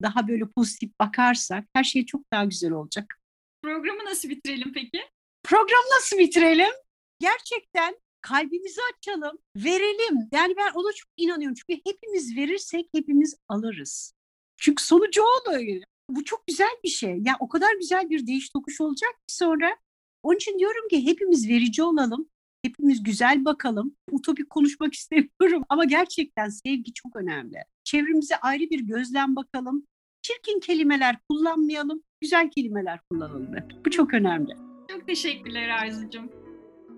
daha 0.01 0.27
böyle 0.27 0.45
pozitif 0.45 0.99
bakarsak 0.99 1.65
her 1.73 1.83
şey 1.83 2.05
çok 2.05 2.31
daha 2.33 2.45
güzel 2.45 2.71
olacak. 2.71 3.19
Programı 3.61 4.05
nasıl 4.05 4.29
bitirelim 4.29 4.73
peki? 4.73 5.01
Program 5.43 5.83
nasıl 5.95 6.17
bitirelim? 6.17 6.73
Gerçekten 7.19 7.95
kalbimizi 8.21 8.81
açalım, 8.93 9.37
verelim. 9.55 10.29
Yani 10.31 10.53
ben 10.57 10.71
ona 10.73 10.93
çok 10.93 11.11
inanıyorum. 11.17 11.55
Çünkü 11.55 11.81
hepimiz 11.85 12.35
verirsek 12.35 12.89
hepimiz 12.93 13.35
alırız. 13.49 14.13
Çünkü 14.57 14.83
sonucu 14.83 15.21
o 15.23 15.51
oluyor. 15.51 15.83
Bu 16.09 16.23
çok 16.23 16.47
güzel 16.47 16.77
bir 16.83 16.89
şey. 16.89 17.17
Ya 17.25 17.35
o 17.39 17.49
kadar 17.49 17.75
güzel 17.79 18.09
bir 18.09 18.27
değiş 18.27 18.49
tokuş 18.49 18.81
olacak 18.81 19.11
ki 19.11 19.35
sonra. 19.35 19.77
Onun 20.23 20.35
için 20.35 20.59
diyorum 20.59 20.87
ki 20.89 21.05
hepimiz 21.05 21.49
verici 21.49 21.83
olalım. 21.83 22.29
Hepimiz 22.65 23.03
güzel 23.03 23.45
bakalım. 23.45 23.95
Utopik 24.11 24.49
konuşmak 24.49 24.93
istemiyorum 24.93 25.63
ama 25.69 25.85
gerçekten 25.85 26.49
sevgi 26.49 26.93
çok 26.93 27.15
önemli. 27.15 27.63
Çevremize 27.83 28.35
ayrı 28.37 28.69
bir 28.69 28.79
gözlem 28.79 29.35
bakalım. 29.35 29.85
Çirkin 30.21 30.59
kelimeler 30.59 31.17
kullanmayalım. 31.29 32.03
Güzel 32.21 32.49
kelimeler 32.49 32.99
kullanalım. 33.11 33.55
Bu 33.85 33.91
çok 33.91 34.13
önemli. 34.13 34.53
Çok 34.91 35.07
teşekkürler 35.07 35.69
Arzucuğum. 35.69 36.29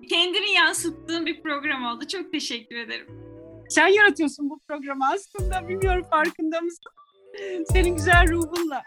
Kendini 0.10 0.52
yansıttığın 0.52 1.26
bir 1.26 1.44
program 1.44 1.86
oldu. 1.86 2.08
Çok 2.08 2.32
teşekkür 2.32 2.76
ederim. 2.76 3.08
Sen 3.70 3.88
yaratıyorsun 3.88 4.50
bu 4.50 4.60
programı 4.68 5.04
aslında. 5.14 5.70
Bilmiyorum 5.70 6.06
farkında 6.10 6.62
mısın? 6.62 6.92
Senin 7.72 7.96
güzel 7.96 8.28
ruhunla. 8.32 8.84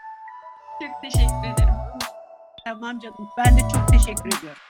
Çok 0.81 1.01
teşekkür 1.01 1.53
ederim. 1.53 1.73
Tamam 2.65 2.99
canım. 2.99 3.29
Ben 3.37 3.57
de 3.57 3.61
çok 3.73 3.87
teşekkür 3.87 4.37
ediyorum. 4.37 4.61